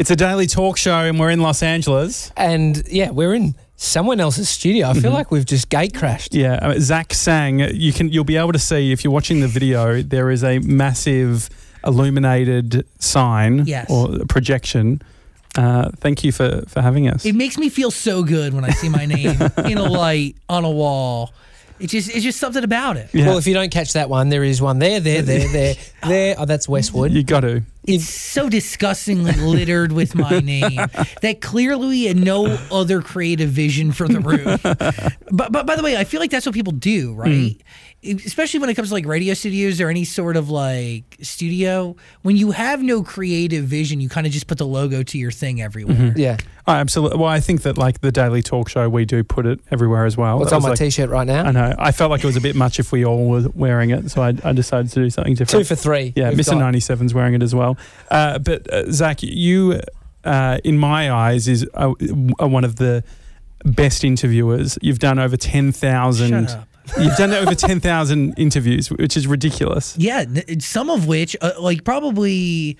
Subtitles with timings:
[0.00, 2.32] It's a daily talk show, and we're in Los Angeles.
[2.34, 4.88] And yeah, we're in someone else's studio.
[4.88, 6.34] I feel like we've just gate crashed.
[6.34, 7.58] Yeah, uh, Zach Sang.
[7.74, 10.00] You can you'll be able to see if you're watching the video.
[10.00, 11.50] There is a massive
[11.84, 13.90] illuminated sign Yes.
[13.90, 15.02] or projection.
[15.58, 17.26] Uh, thank you for for having us.
[17.26, 19.36] It makes me feel so good when I see my name
[19.66, 21.34] in a light on a wall.
[21.80, 23.08] It's just it's just something about it.
[23.12, 23.26] Yeah.
[23.26, 25.74] Well, if you don't catch that one, there is one there, there, there, there,
[26.06, 26.34] there.
[26.38, 27.12] Oh, that's Westwood.
[27.12, 27.62] you got to.
[27.86, 30.76] It's so disgustingly littered with my name
[31.22, 34.58] that clearly we had no other creative vision for the room.
[35.32, 37.52] But but by the way, I feel like that's what people do, right?
[37.52, 37.60] Hmm.
[38.02, 41.94] Especially when it comes to like radio studios or any sort of like studio.
[42.22, 45.30] When you have no creative vision, you kind of just put the logo to your
[45.30, 46.14] thing everywhere.
[46.16, 46.38] Yeah.
[46.66, 47.18] Oh, absolutely.
[47.18, 50.16] Well, I think that like the daily talk show, we do put it everywhere as
[50.16, 50.38] well.
[50.38, 51.44] What's That on my like- t-shirt right now?
[51.44, 51.74] I know.
[51.78, 54.22] I felt like it was a bit much if we all were wearing it, so
[54.22, 55.50] I, I decided to do something different.
[55.50, 55.78] Two different.
[55.80, 56.12] for three.
[56.16, 56.52] Yeah, Mr.
[56.58, 56.72] got.
[56.72, 57.76] 97's wearing it as well.
[58.10, 59.78] Uh, but uh, Zach, you,
[60.24, 61.92] uh, in my eyes, is uh,
[62.38, 63.04] are one of the
[63.64, 64.78] best interviewers.
[64.80, 66.48] You've done over ten thousand.
[66.90, 67.04] Shut up.
[67.04, 69.96] You've done over ten thousand interviews, which is ridiculous.
[69.98, 70.24] Yeah,
[70.58, 72.76] some of which, uh, like probably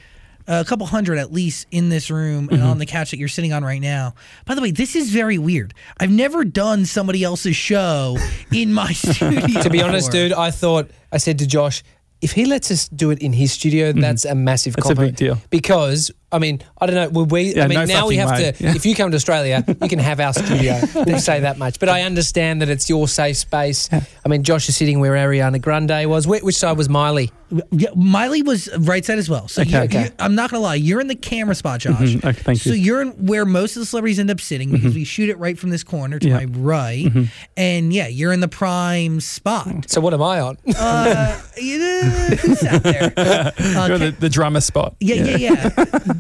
[0.47, 3.53] a couple hundred at least in this room and on the couch that you're sitting
[3.53, 4.15] on right now.
[4.47, 5.75] By the way, this is very weird.
[5.99, 8.17] I've never done somebody else's show
[8.53, 9.63] in my studio.
[9.63, 11.85] To be honest, dude, I thought I said to Josh,
[12.21, 14.89] if he lets us do it in his studio, that's a massive Mm-hmm.
[14.89, 15.39] That's a big deal.
[15.51, 17.25] Because I mean, I don't know.
[17.25, 17.55] We?
[17.55, 18.53] Yeah, I mean, no now we have way.
[18.53, 18.63] to.
[18.65, 18.75] Yeah.
[18.77, 20.81] If you come to Australia, you can have our studio.
[21.07, 21.81] We'll say that much.
[21.81, 23.89] But I understand that it's your safe space.
[23.93, 26.27] I mean, Josh is sitting where Ariana Grande was.
[26.27, 27.33] Wh- Which side was Miley?
[27.73, 29.49] Yeah, Miley was right side as well.
[29.49, 30.05] So you, Okay.
[30.05, 31.95] you- I'm not gonna lie, you're in the camera spot, Josh.
[31.97, 32.25] Mhm.
[32.25, 32.77] Okay, thank So you.
[32.77, 35.59] you're in where most of the celebrities end up sitting because we shoot it right
[35.59, 36.37] from this corner to Yeah.
[36.37, 37.11] my right,
[37.57, 39.91] and yeah, you're in the prime spot.
[39.91, 40.59] So what am I on?
[40.77, 42.01] Uh, you know,
[42.41, 43.13] who sat there?
[43.81, 44.95] Uh, the, the drummer spot.
[45.01, 45.71] Yeah, yeah, yeah.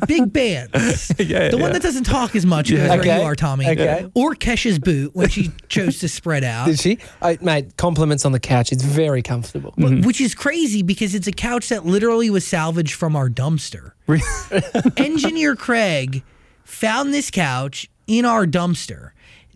[0.06, 1.12] Big bands.
[1.20, 2.78] Yeah, the one that doesn't talk as much Yeah.
[2.78, 3.16] goes where Okay.
[3.18, 3.66] you are, Tommy.
[3.68, 4.10] Okay.
[4.14, 6.66] Or Kesha's boot when she chose to spread out.
[6.66, 6.98] Did she?
[7.22, 8.72] I, mate, compliments on the couch.
[8.72, 9.72] It's very comfortable.
[9.76, 10.06] Wh- mm-hmm.
[10.06, 13.92] Which is crazy because it's a couch that literally was salvaged from our dumpster.
[14.96, 16.22] Engineer Craig
[16.64, 19.10] found this couch in our dumpster.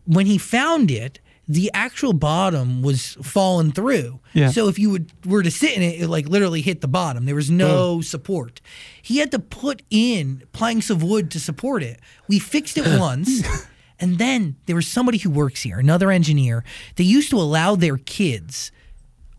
[0.07, 4.21] When he found it, the actual bottom was falling through.
[4.33, 4.51] Yeah.
[4.51, 7.27] So if you would were to sit in it, it like literally hit the bottom.
[7.27, 8.61] There was no support.
[9.03, 12.01] He had to put in planks of wood to support it.
[12.29, 13.43] We fixed it once.
[14.01, 16.65] And then there was somebody who works here, another engineer.
[16.97, 18.73] They used to allow their kids,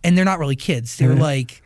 [0.01, 1.61] and they're not really kids, they're like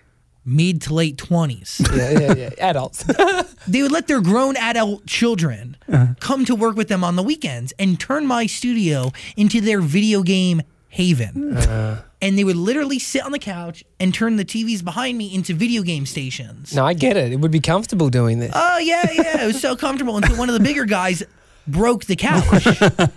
[0.45, 1.95] mid to late 20s.
[1.97, 2.69] yeah, yeah, yeah.
[2.69, 3.03] Adults.
[3.67, 6.13] they would let their grown adult children uh-huh.
[6.19, 10.23] come to work with them on the weekends and turn my studio into their video
[10.23, 11.57] game haven.
[11.57, 12.01] Uh-huh.
[12.21, 15.53] And they would literally sit on the couch and turn the TVs behind me into
[15.53, 16.75] video game stations.
[16.75, 17.31] no, I get it.
[17.31, 18.51] It would be comfortable doing this.
[18.53, 19.43] Oh yeah, yeah.
[19.43, 21.23] It was so comfortable until one of the bigger guys
[21.65, 22.65] broke the couch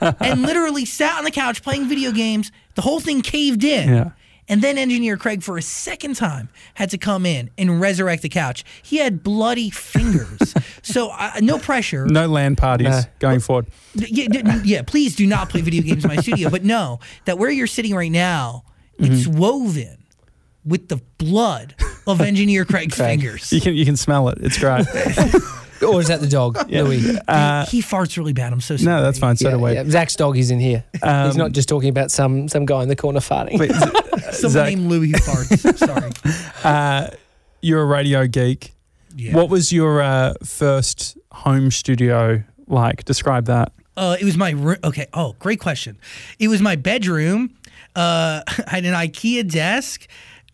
[0.21, 2.53] and literally sat on the couch playing video games.
[2.75, 3.89] The whole thing caved in.
[3.89, 4.11] Yeah.
[4.49, 8.29] And then engineer Craig, for a second time, had to come in and resurrect the
[8.29, 8.65] couch.
[8.83, 10.53] He had bloody fingers.
[10.83, 12.07] so uh, no pressure.
[12.07, 13.03] no LAN parties Nah.
[13.21, 13.67] going forward.
[13.95, 16.51] Yeah, d- yeah, please do not play video games in my studio.
[16.51, 18.65] But no, that where you're sitting right now,
[18.99, 19.39] it's Mm-hmm.
[19.39, 19.99] woven
[20.65, 21.75] with the blood
[22.07, 23.21] of engineer Craig's Craig.
[23.21, 23.53] fingers.
[23.53, 24.39] You can you can smell it.
[24.41, 24.87] It's great.
[25.83, 27.01] Or is that the dog, Louis?
[27.01, 28.53] he farts really bad.
[28.53, 28.87] I'm so sorry.
[28.97, 29.37] no, that's fine.
[29.37, 29.73] So yeah, do we.
[29.75, 29.85] yeah.
[29.89, 30.85] Zach's dog is in here.
[30.93, 33.59] He's Um, not just talking about some some guy in the corner farting.
[33.59, 33.71] Wait,
[34.33, 35.79] Someone Zach, named Louis who farts.
[35.87, 36.11] Sorry.
[36.65, 37.09] uh,
[37.61, 38.73] you're a radio geek.
[39.17, 39.35] Yeah.
[39.35, 43.05] What was your uh, first home studio like?
[43.05, 43.73] Describe that.
[43.97, 44.77] Uh, it was my room.
[44.83, 45.07] Okay.
[45.13, 45.99] Oh, great question.
[46.39, 47.55] It was my bedroom.
[47.95, 50.07] Uh, I had an IKEA desk.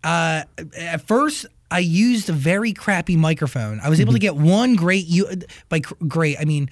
[0.03, 0.43] Uh,
[0.77, 3.81] at first, I used a very crappy microphone.
[3.81, 4.37] I was able to mm-hmm.
[4.37, 5.07] get one great.
[5.07, 5.29] U-
[5.69, 6.71] by cr- great, I mean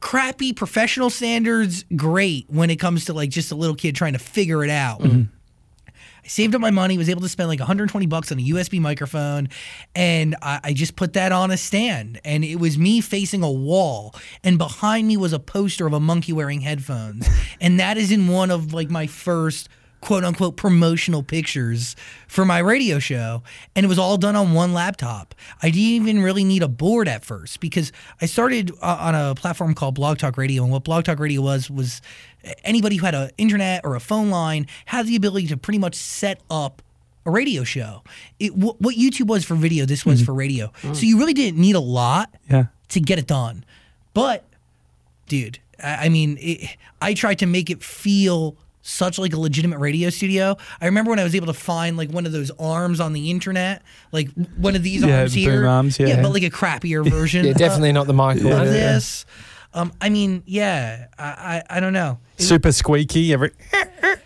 [0.00, 1.84] crappy professional standards.
[1.96, 5.00] Great when it comes to like just a little kid trying to figure it out.
[5.00, 5.22] Mm-hmm.
[6.24, 8.80] I saved up my money, was able to spend like 120 bucks on a USB
[8.80, 9.48] microphone,
[9.96, 12.20] and I, I just put that on a stand.
[12.24, 14.14] And it was me facing a wall,
[14.44, 17.28] and behind me was a poster of a monkey wearing headphones.
[17.60, 19.68] and that is in one of like my first
[20.02, 21.96] quote unquote promotional pictures
[22.28, 23.42] for my radio show.
[23.74, 25.34] And it was all done on one laptop.
[25.62, 27.90] I didn't even really need a board at first because
[28.20, 30.62] I started uh, on a platform called Blog Talk Radio.
[30.64, 32.02] And what Blog Talk Radio was, was
[32.64, 35.94] anybody who had an internet or a phone line had the ability to pretty much
[35.94, 36.82] set up
[37.24, 38.02] a radio show.
[38.40, 40.72] It, wh- what YouTube was for video, this was for radio.
[40.82, 42.66] So you really didn't need a lot Yeah.
[42.88, 43.64] to get it done.
[44.14, 44.44] But,
[45.28, 49.78] dude, I, I mean, it, I tried to make it feel such like a legitimate
[49.78, 50.56] radio studio.
[50.80, 53.30] I remember when I was able to find like one of those arms on the
[53.30, 53.82] internet,
[54.12, 55.66] like one of these Yeah, arms the here.
[55.66, 56.20] arms, yeah.
[56.20, 57.44] but like a crappier version.
[57.46, 58.52] Yeah, definitely not the Michael.
[58.52, 58.72] Of Yeah.
[58.72, 59.24] this.
[59.74, 62.18] Um, I mean, yeah, I, I, I don't know.
[62.38, 64.18] It- Super squeaky every Dude,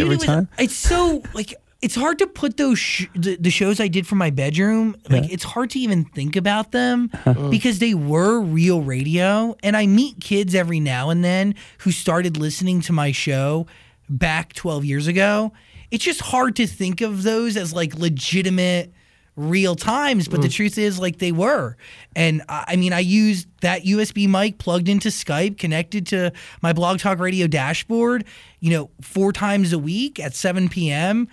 [0.00, 0.48] every it was- time.
[0.58, 4.18] It's so like it's hard to put those sh- the, the shows I did from
[4.18, 4.96] my bedroom.
[5.08, 7.10] Like it's hard to even think about them
[7.50, 9.56] because they were real radio.
[9.62, 13.66] And I meet kids every now and then who started listening to my show
[14.08, 15.52] back 12 years ago.
[15.90, 18.92] It's just hard to think of those as like legitimate
[19.38, 20.52] real times but the mm.
[20.52, 21.76] truth is like they were
[22.16, 26.98] and I mean I used that USB mic plugged into Skype connected to my Blog
[26.98, 28.24] Talk Radio dashboard
[28.58, 31.28] you know four times a week at 7 p.m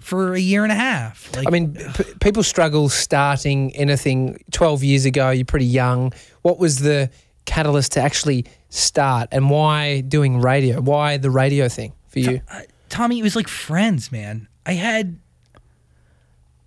[0.00, 4.42] for a year and a half like I mean, p- people struggle starting anything.
[4.50, 6.12] Twelve years ago, you're pretty young.
[6.42, 7.10] What was the
[7.44, 10.80] catalyst to actually start, and why doing radio?
[10.80, 12.40] Why the radio thing for you?
[12.50, 14.48] uh, Tommy, it was like friends, man.
[14.64, 15.18] I had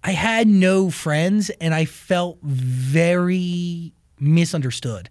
[0.04, 5.10] I had no friends and I felt very misunderstood.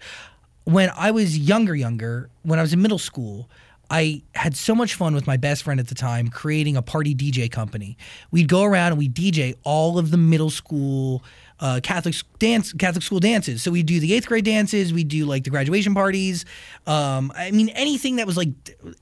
[0.64, 3.50] When I was younger younger, when I was in middle school,
[3.90, 7.14] I had so much fun with my best friend at the time creating a party
[7.14, 7.96] DJ company.
[8.30, 11.22] We'd go around and we'd DJ all of the middle school
[11.60, 13.62] uh, Catholic dance, Catholic school dances.
[13.62, 16.44] So we do the eighth grade dances, we do like the graduation parties.
[16.86, 18.48] Um, I mean, anything that was like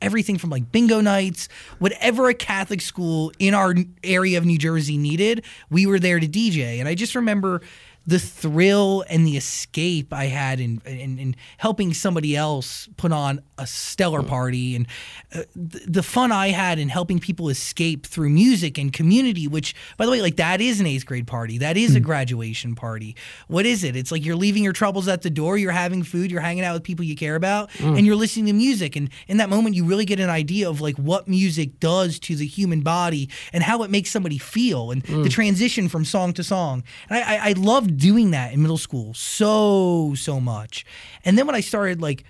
[0.01, 1.49] everything from like bingo nights,
[1.79, 6.29] whatever a Catholic school in our area of New Jersey needed, we were there to
[6.29, 6.79] DJ.
[6.81, 7.61] And I just remember
[8.07, 13.41] the thrill and the escape I had in, in, in helping somebody else put on
[13.57, 14.29] a stellar mm.
[14.29, 14.87] party and
[15.35, 19.75] uh, th- the fun I had in helping people escape through music and community, which,
[19.97, 21.59] by the way, like that is an eighth grade party.
[21.59, 22.05] That is a mm.
[22.05, 23.17] graduation party.
[23.49, 23.97] What is it?
[23.97, 26.75] It's like you're leaving your troubles at the door, you're having food, you're hanging out
[26.75, 27.97] with people you care about, mm.
[27.97, 28.97] and you're listening to music.
[28.97, 32.37] And in that moment, you really get an idea of like what music does to
[32.37, 36.45] the human body and how it makes somebody feel and the transition from song to
[36.45, 36.83] song.
[37.09, 40.85] And I, I, I loved doing that in middle school so, so much.
[41.25, 42.25] And then when I started like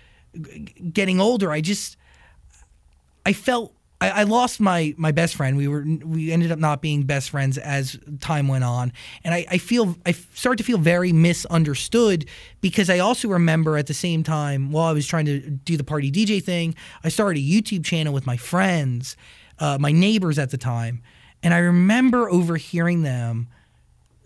[0.93, 1.96] getting older, I just,
[3.26, 3.75] I felt
[4.05, 5.56] I, I lost my my best friend.
[5.56, 9.46] We were we ended up not being best friends as time went on, and I,
[9.50, 12.26] I feel I start to feel very misunderstood
[12.60, 15.84] because I also remember at the same time while I was trying to do the
[15.84, 19.17] party DJ thing, I started a YouTube channel with my friends,
[19.58, 21.02] uh, my neighbors at the time,
[21.43, 23.49] and I remember overhearing them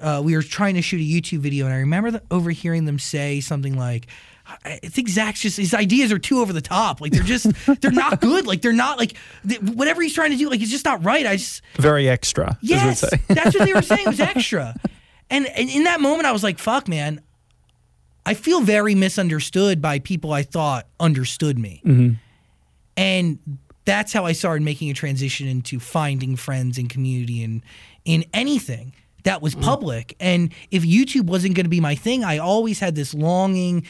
[0.00, 2.98] uh, we were trying to shoot a YouTube video, and I remember the, overhearing them
[2.98, 4.06] say something like,
[4.64, 7.00] "I think Zach's just his ideas are too over the top.
[7.00, 7.46] Like they're just
[7.80, 8.46] they're not good.
[8.46, 9.14] Like they're not like
[9.46, 10.48] th- whatever he's trying to do.
[10.48, 11.26] Like it's just not right.
[11.26, 12.58] I just Very extra.
[12.60, 13.20] yes, say.
[13.28, 14.02] that's what they were saying.
[14.06, 14.74] It was extra,
[15.30, 17.20] and, and in that moment, I was like, fuck, man.
[18.26, 22.16] I feel very misunderstood by people I thought understood me.
[22.96, 23.38] And
[23.86, 27.62] that's how I started making a transition into finding friends and community and
[28.04, 28.92] in anything
[29.28, 29.62] that was mm.
[29.62, 30.16] public.
[30.20, 33.86] And if YouTube wasn't going to be my thing, I always had this longing,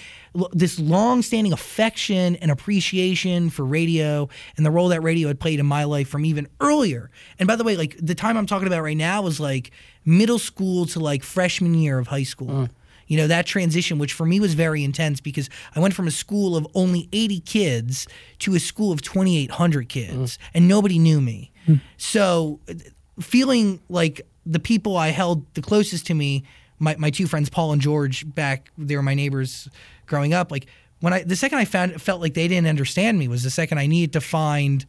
[0.53, 5.67] this long-standing affection and appreciation for radio and the role that radio had played in
[5.67, 7.09] my life from even earlier.
[7.39, 9.71] And by the way, like the time I'm talking about right now was like
[10.05, 12.49] middle school to like freshman year of high school.
[12.49, 12.71] Mm.
[13.07, 16.11] You know that transition which for me was very intense because i went from a
[16.11, 18.07] school of only 80 kids
[18.41, 20.39] to a school of 2800 kids mm.
[20.53, 21.51] and nobody knew me.
[21.65, 21.77] Hmm.
[21.97, 22.75] So uh,
[23.21, 26.45] feeling like the people i held the closest to me
[26.79, 29.69] my, my two friends paul and george back they were my neighbors
[30.07, 30.67] growing up like
[31.01, 33.79] when i the second i found felt like they didn't understand me was the second
[33.79, 34.87] i needed to find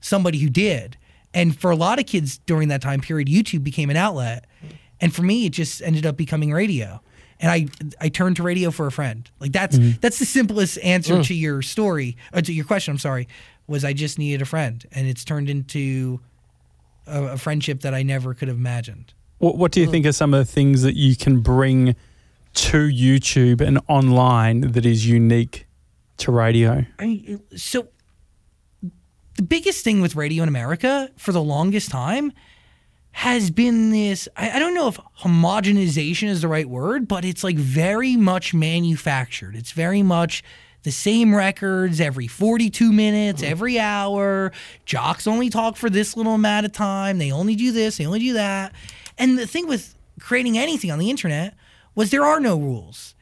[0.00, 0.96] somebody who did.
[1.32, 4.46] And for a lot of kids during that time period, YouTube became an outlet.
[5.00, 7.00] And for me, it just ended up becoming radio.
[7.38, 7.68] And I
[8.00, 9.30] I turned to radio for a friend.
[9.38, 9.98] Like that's mm-hmm.
[10.00, 11.26] that's the simplest answer mm.
[11.26, 12.92] to your story, or to your question.
[12.92, 13.28] I'm sorry,
[13.66, 16.20] was I just needed a friend, and it's turned into
[17.06, 19.14] a, a friendship that I never could have imagined.
[19.38, 21.96] What, what do you think are some of the things that you can bring
[22.52, 25.66] to YouTube and online that is unique
[26.18, 26.84] to radio?
[26.98, 27.88] I so
[29.36, 32.32] the biggest thing with radio in America for the longest time
[33.12, 37.42] has been this I, I don't know if homogenization is the right word, but it's
[37.42, 39.56] like very much manufactured.
[39.56, 40.42] It's very much
[40.82, 43.50] the same records every 42 minutes, mm-hmm.
[43.50, 44.52] every hour.
[44.84, 47.18] Jocks only talk for this little amount of time.
[47.18, 48.72] They only do this, they only do that.
[49.18, 51.54] And the thing with creating anything on the internet
[51.94, 53.14] was there are no rules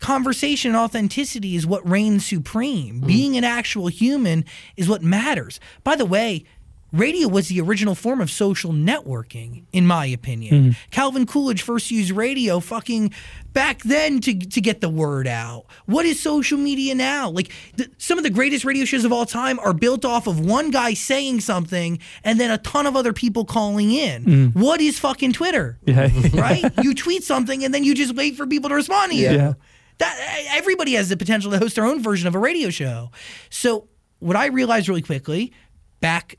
[0.00, 3.02] conversation and authenticity is what reigns supreme.
[3.02, 3.06] Mm.
[3.06, 4.44] Being an actual human
[4.76, 5.60] is what matters.
[5.84, 6.44] By the way,
[6.92, 10.54] radio was the original form of social networking, in my opinion.
[10.54, 10.70] Mm-hmm.
[10.90, 13.12] Calvin Coolidge first used radio fucking
[13.52, 15.66] back then to, to get the word out.
[15.86, 17.30] What is social media now?
[17.30, 20.40] Like th- some of the greatest radio shows of all time are built off of
[20.40, 24.24] one guy saying something and then a ton of other people calling in.
[24.24, 24.60] Mm-hmm.
[24.60, 25.78] What is fucking Twitter?
[25.84, 26.08] Yeah.
[26.34, 26.64] right?
[26.82, 29.30] you tweet something and then you just wait for people to respond to you.
[29.30, 29.52] Yeah.
[29.98, 33.10] That everybody has the potential to host their own version of a radio show.
[33.50, 35.52] So what I realized really quickly,
[36.00, 36.36] back,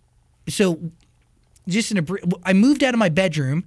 [0.48, 0.92] so
[1.68, 3.66] just in a, br- I moved out of my bedroom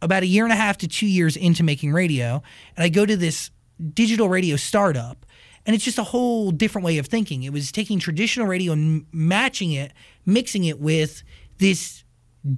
[0.00, 2.42] about a year and a half to two years into making radio,
[2.76, 3.50] and I go to this
[3.94, 5.26] digital radio startup,
[5.66, 7.42] and it's just a whole different way of thinking.
[7.42, 9.92] It was taking traditional radio and matching it,
[10.24, 11.22] mixing it with
[11.58, 12.04] this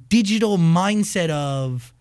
[0.08, 1.92] digital mindset of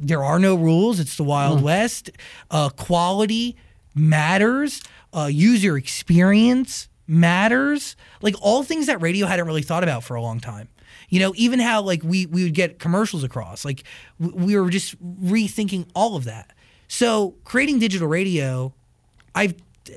[0.00, 1.00] there are no rules.
[1.00, 2.10] It's the Wild West.
[2.50, 3.56] Uh, quality
[3.94, 4.82] matters.
[5.12, 7.96] Uh, user experience matters.
[8.22, 10.68] Like all things that radio hadn't really thought about for a long time.
[11.08, 13.64] You know, even how like we we would get commercials across.
[13.64, 13.82] Like
[14.18, 16.52] we were just rethinking all of that.
[16.88, 18.72] So creating digital radio,
[19.34, 19.54] I've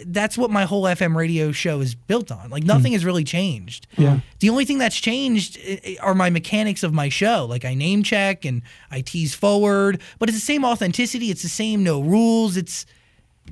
[0.07, 2.49] that's what my whole FM radio show is built on.
[2.49, 2.93] Like nothing hmm.
[2.93, 3.85] has really changed.
[3.97, 4.21] Yeah.
[4.39, 7.45] The only thing that's changed i- i- are my mechanics of my show.
[7.47, 11.29] Like I name check and I tease forward, but it's the same authenticity.
[11.29, 12.57] It's the same no rules.
[12.57, 12.85] It's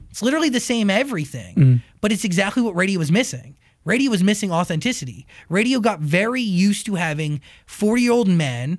[0.09, 1.55] it's literally the same everything.
[1.55, 1.83] Mm.
[2.01, 3.57] But it's exactly what radio was missing.
[3.85, 5.25] Radio was missing authenticity.
[5.49, 8.77] Radio got very used to having 40 year old men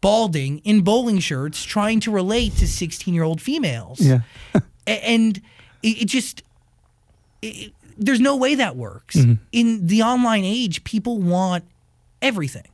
[0.00, 4.00] balding in bowling shirts trying to relate to 16 year old females.
[4.00, 4.20] Yeah.
[4.86, 5.40] And
[5.82, 6.42] it, it just
[7.40, 9.34] it, there's no way that works mm-hmm.
[9.52, 11.64] in the online age people want
[12.20, 12.68] everything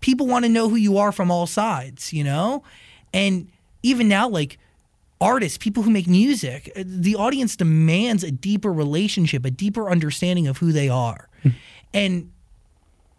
[0.00, 2.62] people want to know who you are from all sides you know
[3.12, 3.48] and
[3.82, 4.58] even now like
[5.20, 10.46] artists people who make music uh, the audience demands a deeper relationship a deeper understanding
[10.46, 11.28] of who they are
[11.92, 12.30] and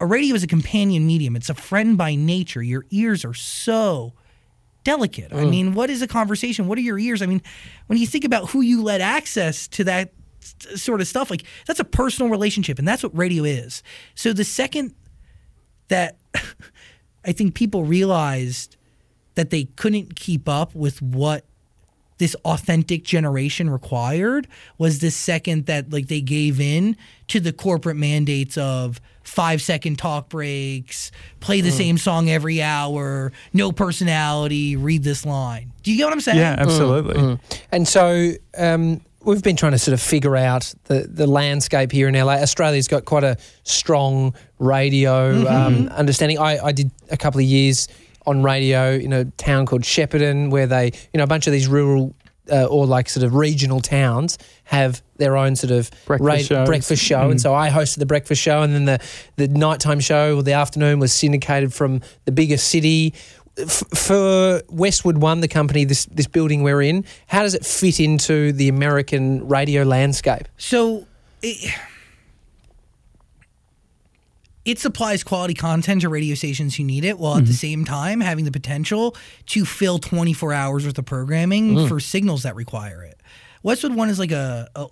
[0.00, 4.14] a radio is a companion medium it's a friend by nature your ears are so
[4.84, 5.32] delicate.
[5.32, 6.66] I mean, what is a conversation?
[6.66, 7.22] What are your ears?
[7.22, 7.42] I mean,
[7.86, 11.80] when you think about who you let access to that sort of stuff, like that's
[11.80, 13.82] a personal relationship, and that's what radio is.
[14.14, 14.94] So the second
[15.88, 16.18] that
[17.24, 18.76] I think people realized
[19.34, 21.44] that they couldn't keep up with what
[22.20, 24.46] this authentic generation required
[24.76, 26.94] was the second that like they gave in
[27.28, 31.10] to the corporate mandates of five second talk breaks
[31.40, 36.12] play the same song every hour no personality read this line do you get what
[36.12, 37.38] i'm saying Yeah, absolutely.
[37.72, 42.08] And so um, we've been trying to sort of figure out the, the landscape here
[42.08, 42.34] in LA.
[42.34, 46.38] Australia's got quite a strong radio um, understanding.
[46.38, 47.88] I, I did a couple of years
[48.30, 51.66] on radio in a town called Shepparton, where they, you know, a bunch of these
[51.68, 52.14] rural
[52.50, 56.66] uh, or like sort of regional towns have their own sort of Breakfast shows.
[56.66, 57.30] breakfast show.
[57.30, 59.00] And so I hosted the breakfast show, and then the,
[59.36, 63.14] the nighttime show or the afternoon was syndicated from the bigger city.
[63.58, 68.00] F- for Westwood One, the company, this this building we're in, how does it fit
[68.00, 70.48] into the American radio landscape?
[70.56, 71.06] So
[71.42, 71.74] it,
[74.70, 77.54] it supplies quality content to radio stations who need it, while at the mm-hmm.
[77.54, 81.88] same time having the potential to fill 24 hours worth of programming mm.
[81.88, 83.20] for signals that require it.
[83.64, 84.86] Westwood One is like a, a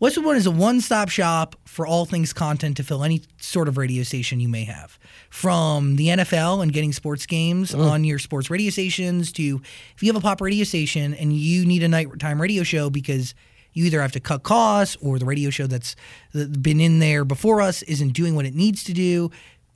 [0.00, 3.76] Westwood One is a one-stop shop for all things content to fill any sort of
[3.76, 7.86] radio station you may have, from the NFL and getting sports games mm.
[7.86, 9.60] on your sports radio stations to
[9.94, 13.34] if you have a pop radio station and you need a nighttime radio show because
[13.72, 15.96] you either have to cut costs or the radio show that's
[16.32, 19.30] been in there before us isn't doing what it needs to do.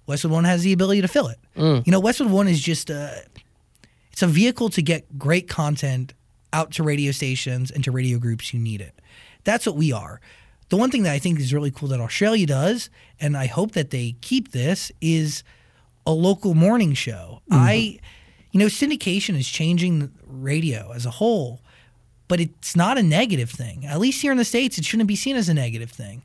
[0.07, 1.39] Westwood One has the ability to fill it.
[1.57, 1.87] Mm.
[1.87, 3.25] You know, Westwood One is just a
[4.13, 6.15] it's a vehicle to get great content
[6.53, 8.99] out to radio stations and to radio groups who need it.
[9.45, 10.21] That's what we are.
[10.69, 13.73] The one thing that I think is really cool that Australia does, and I hope
[13.73, 15.45] that they keep this, is
[16.07, 17.43] a local morning show.
[17.51, 17.63] Mm-hmm.
[17.63, 17.99] I,
[18.53, 21.61] you know, syndication is changing radio as a whole,
[22.29, 23.87] but it's not a negative thing.
[23.87, 26.23] At least here in the States, it shouldn't be seen as a negative thing.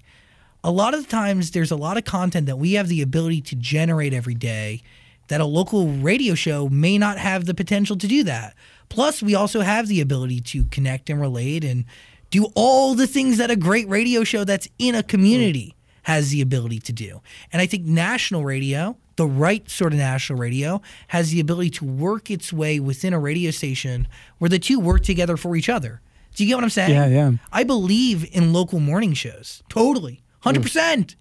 [0.63, 3.41] A lot of the times, there's a lot of content that we have the ability
[3.41, 4.81] to generate every day
[5.27, 8.55] that a local radio show may not have the potential to do that.
[8.89, 11.85] Plus, we also have the ability to connect and relate and
[12.29, 15.97] do all the things that a great radio show that's in a community mm.
[16.03, 17.21] has the ability to do.
[17.53, 21.85] And I think national radio, the right sort of national radio, has the ability to
[21.85, 24.07] work its way within a radio station
[24.39, 26.01] where the two work together for each other.
[26.33, 26.91] Do you get what I'm saying?
[26.91, 27.31] Yeah, yeah.
[27.51, 29.61] I believe in local morning shows.
[29.69, 30.23] Totally.
[30.43, 31.15] 100%.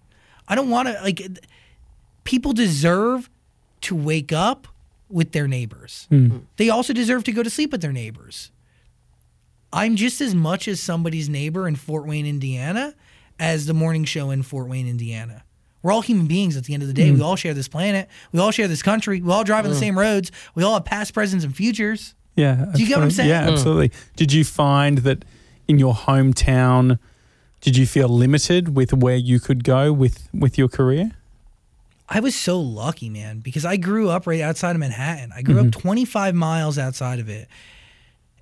[0.49, 1.21] I don't want to like
[2.25, 3.29] people deserve
[3.83, 4.67] to wake up
[5.11, 6.07] with their neighbors.
[6.09, 6.29] Hmm.
[6.29, 6.39] Hmm.
[6.57, 8.51] They also deserve to go to sleep with their neighbors.
[9.75, 12.95] I'm just as much as somebody's neighbor in Fort Wayne, Indiana,
[13.39, 15.45] as the morning show in Fort Wayne, Indiana.
[15.83, 17.11] We're all human beings at the end of the day.
[17.11, 18.09] We all share this planet.
[18.33, 19.21] We all share this country.
[19.23, 20.31] We all drive on the same roads.
[20.55, 22.15] We all have past, presents, and futures.
[22.37, 22.67] Yeah.
[22.75, 23.13] Do you get what I'm absolutely.
[23.15, 23.29] saying?
[23.29, 23.53] Yeah, Mm.
[23.53, 23.93] absolutely.
[24.17, 25.25] Did you find that
[25.69, 26.99] in your hometown,
[27.61, 31.13] did you feel limited with where you could go with with your career?
[32.09, 35.31] I was so lucky, man, because I grew up right outside of Manhattan.
[35.35, 37.47] I grew up 25 miles outside of it.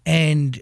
[0.07, 0.59] And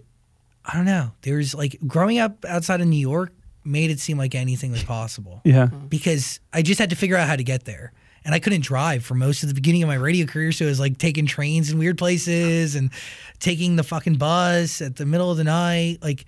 [0.65, 3.31] I don't know, there's like growing up outside of New York
[3.67, 5.67] made it seem like anything was possible Yeah.
[5.67, 5.87] Mm-hmm.
[5.87, 7.91] because I just had to figure out how to get there.
[8.25, 10.51] And I couldn't drive for most of the beginning of my radio career.
[10.51, 12.89] So it was like taking trains in weird places and
[13.39, 15.99] taking the fucking bus at the middle of the night.
[16.01, 16.25] Like,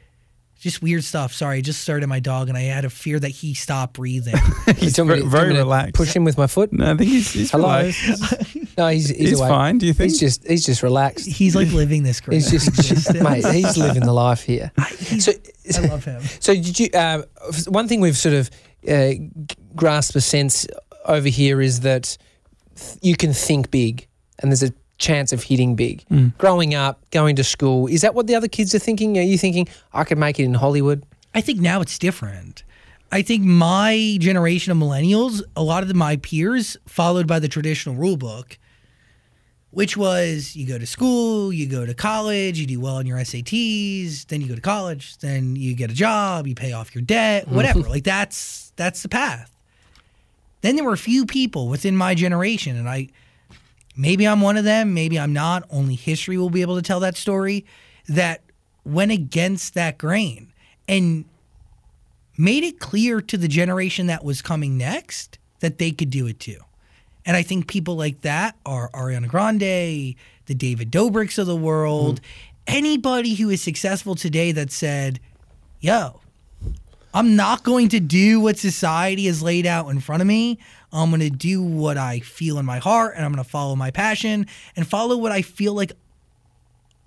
[0.59, 1.33] just weird stuff.
[1.33, 4.35] Sorry, I just started my dog and I had a fear that he stopped breathing.
[4.77, 5.93] He's Do you want very, me to- do you very want me to relaxed.
[5.95, 6.71] Push him with my foot.
[6.73, 7.77] No, I think he's, he's Hello.
[7.79, 8.55] relaxed.
[8.79, 10.11] No, he's he's, He's fine, do you think?
[10.11, 11.27] He's just he's just relaxed.
[11.27, 12.35] He's like living this great.
[12.35, 13.45] He's just, mate.
[13.45, 14.71] He's living the life here.
[15.19, 15.33] So,
[15.83, 16.21] I love him.
[16.39, 16.87] so did you?
[16.93, 17.23] Uh,
[17.67, 18.49] one thing we've sort of
[18.87, 19.11] uh,
[19.75, 20.65] grasped a sense
[21.05, 22.17] over here is that
[22.75, 24.07] th- you can think big,
[24.39, 26.05] and there's a chance of hitting big.
[26.09, 26.37] Mm.
[26.37, 29.17] Growing up, going to school, is that what the other kids are thinking?
[29.17, 31.03] Are you thinking I could make it in Hollywood?
[31.35, 32.63] I think now it's different.
[33.11, 37.47] I think my generation of millennials, a lot of the, my peers followed by the
[37.47, 38.57] traditional rule book,
[39.71, 43.17] which was you go to school, you go to college, you do well on your
[43.17, 47.03] SATs, then you go to college, then you get a job, you pay off your
[47.03, 47.55] debt, mm-hmm.
[47.55, 47.81] whatever.
[47.81, 49.55] like that's that's the path.
[50.61, 53.09] Then there were a few people within my generation, and I
[53.95, 55.63] maybe I'm one of them, maybe I'm not.
[55.69, 57.65] Only history will be able to tell that story
[58.07, 58.41] that
[58.83, 60.51] went against that grain
[60.87, 61.25] and
[62.37, 66.39] made it clear to the generation that was coming next that they could do it
[66.39, 66.59] too.
[67.29, 70.15] And I think people like that are Ariana Grande,
[70.47, 72.75] the David Dobrik's of the world, mm-hmm.
[72.75, 75.19] anybody who is successful today that said,
[75.79, 76.21] yo,
[77.13, 80.57] I'm not going to do what society has laid out in front of me.
[80.91, 83.75] I'm going to do what I feel in my heart and I'm going to follow
[83.75, 85.91] my passion and follow what I feel like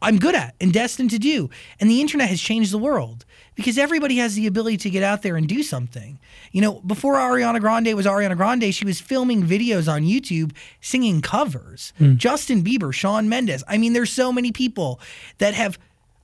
[0.01, 1.51] I'm good at and destined to do.
[1.81, 5.23] And the internet has changed the world because everybody has the ability to get out
[5.23, 6.19] there and do something.
[6.53, 11.21] You know, before Ariana Grande was Ariana Grande, she was filming videos on YouTube singing
[11.21, 11.93] covers.
[11.99, 12.17] Hmm.
[12.17, 13.63] Justin Bieber, Shawn Mendes.
[13.69, 15.01] I mean, there's so many people
[15.39, 15.79] that have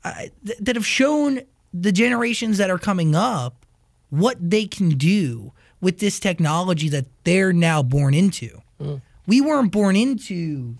[0.05, 1.41] uh, th- that have shown
[1.75, 3.67] the generations that are coming up
[4.11, 8.63] what they can do with this technology that they're now born into.
[8.81, 8.97] Hmm.
[9.27, 10.77] We weren't born into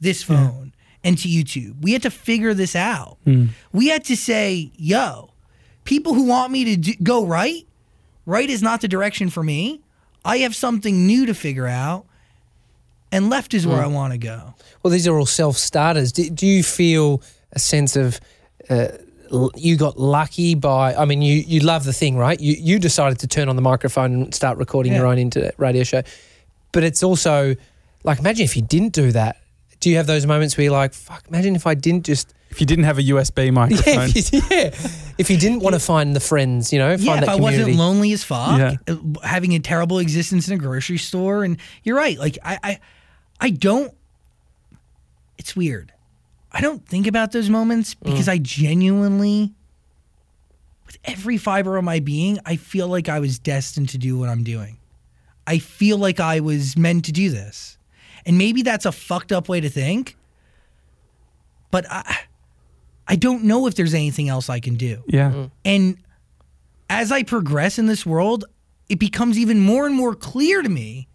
[0.00, 0.72] this phone
[1.04, 1.82] and to YouTube.
[1.82, 3.18] We had to figure this out.
[3.24, 3.46] Hmm.
[3.72, 5.30] We had to say, yo,
[5.86, 7.66] people who want me to do, go right,
[8.26, 9.80] right is not the direction for me.
[10.24, 12.04] I have something new to figure out,
[13.12, 14.54] and left is where I want to go.
[14.82, 16.12] Well, these are all self starters.
[16.12, 17.22] Do, do you feel
[17.52, 18.20] a sense of
[18.68, 18.88] uh,
[19.54, 20.94] you got lucky by?
[20.94, 22.38] I mean, you you love the thing, right?
[22.40, 25.84] You you decided to turn on the microphone and start recording your own internet radio
[25.84, 26.02] show,
[26.72, 27.54] but it's also
[28.02, 29.40] like imagine if you didn't do that.
[29.78, 31.24] Do you have those moments where you're like, "Fuck"?
[31.28, 34.10] Imagine if I didn't just If you didn't have a USB yeah, microphone.
[34.14, 34.70] if you, yeah.
[35.18, 37.34] If you didn't want to find the friends, you know, find Yeah, if that I
[37.36, 37.62] community.
[37.62, 38.74] wasn't lonely as fuck, Yeah.
[38.88, 42.18] uh, having a terrible existence in a grocery store, and you're right.
[42.18, 42.80] Like I, I,
[43.40, 43.92] I don't.
[45.38, 45.92] It's weird.
[46.52, 49.52] I don't think about those moments because I genuinely,
[50.86, 54.30] with every fiber of my being, I feel like I was destined to do what
[54.30, 54.78] I'm doing.
[55.46, 57.76] I feel like I was meant to do this,
[58.24, 60.16] and maybe that's a fucked up way to think.
[61.70, 62.20] But I,
[63.08, 65.02] I don't know if there's anything else I can do.
[65.06, 65.30] yeah.
[65.30, 65.50] Mm.
[65.64, 65.96] And
[66.88, 68.44] as I progress in this world,
[68.88, 71.08] it becomes even more and more clear to me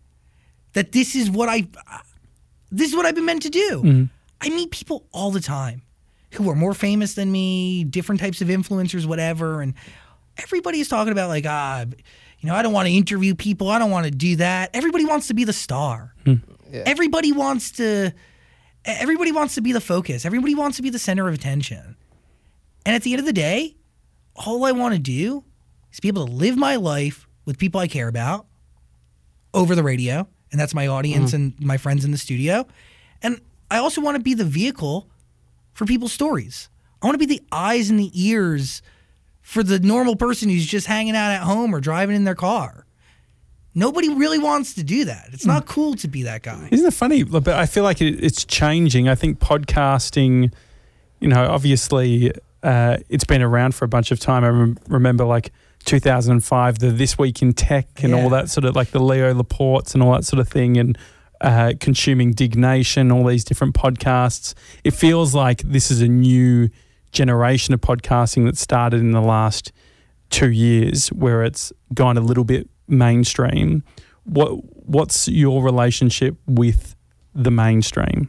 [0.73, 1.67] that this is what I
[2.71, 3.81] this is what I've been meant to do.
[3.83, 4.03] Mm-hmm.
[4.41, 5.81] I meet people all the time
[6.31, 9.73] who are more famous than me, different types of influencers, whatever, and
[10.37, 11.85] everybody is talking about like ah,
[12.39, 14.71] you know, I don't want to interview people, I don't want to do that.
[14.73, 16.13] Everybody wants to be the star.
[16.25, 16.35] Hmm.
[16.73, 18.13] Everybody wants to
[18.85, 20.25] everybody wants to be the focus.
[20.25, 21.95] Everybody wants to be the center of attention.
[22.85, 23.75] And at the end of the day,
[24.35, 25.43] all I want to do
[25.91, 28.45] is be able to live my life with people I care about
[29.53, 31.35] over the radio, and that's my audience mm.
[31.35, 32.65] and my friends in the studio.
[33.21, 35.09] And I also want to be the vehicle
[35.73, 36.69] for people's stories.
[37.01, 38.81] I want to be the eyes and the ears
[39.41, 42.80] for the normal person who's just hanging out at home or driving in their car.
[43.73, 45.29] Nobody really wants to do that.
[45.31, 46.67] It's not cool to be that guy.
[46.71, 47.23] Isn't it funny?
[47.23, 49.07] But I feel like it, it's changing.
[49.07, 50.53] I think podcasting,
[51.19, 52.31] you know, obviously
[52.63, 54.43] uh, it's been around for a bunch of time.
[54.43, 55.51] I rem- remember like
[55.85, 58.21] 2005, the This Week in Tech and Yeah.
[58.23, 60.97] all that sort of like the Leo Laportes and all that sort of thing, and
[61.39, 64.53] uh, consuming Diggnation, all these different podcasts.
[64.83, 66.69] It feels like this is a new
[67.11, 69.71] generation of podcasting that started in the last
[70.29, 73.83] two years, where it's gone a little bit mainstream.
[74.25, 74.49] what
[74.85, 76.95] what's your relationship with
[77.33, 78.27] the mainstream?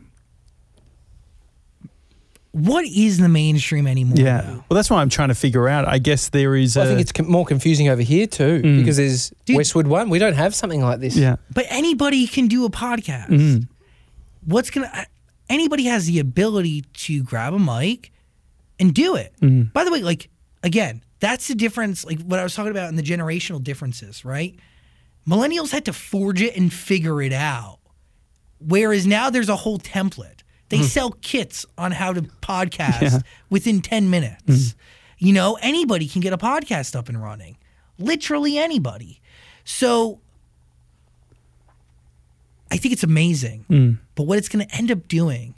[2.53, 4.17] What is the mainstream anymore?
[4.19, 4.43] Yeah.
[4.43, 4.65] though?
[4.69, 5.89] Well, that's what I'm trying to figure out.
[5.89, 6.77] I guess there is.
[6.77, 8.79] Well, I a- think it's com- more confusing over here too Mm.
[8.79, 9.57] because there's Dude.
[9.57, 10.11] Westwood One.
[10.11, 11.17] We don't have something like this.
[11.17, 11.37] yeah.
[11.55, 13.29] But anybody can do a podcast.
[13.29, 13.69] Mm.
[14.45, 14.91] What's gonna?
[15.49, 18.13] Anybody has the ability to grab a mic
[18.79, 19.33] and do it.
[19.41, 19.73] Mm.
[19.73, 20.29] By the way, like
[20.63, 22.05] again, that's the difference.
[22.05, 24.57] Like what I was talking about in the generational differences, right?
[25.27, 27.79] Millennials had to forge it and figure it out,
[28.59, 30.41] whereas now there's a whole template.
[30.69, 33.03] They sell kits on how to podcast.
[33.03, 33.19] Yeah.
[33.51, 34.75] Within ten minutes.
[35.19, 37.57] You know, anybody can get a podcast up and running.
[37.99, 39.21] Literally anybody.
[39.65, 40.19] So
[42.73, 43.67] I think it's amazing.
[43.71, 43.99] Mm.
[44.17, 45.55] But what it's going to end up doing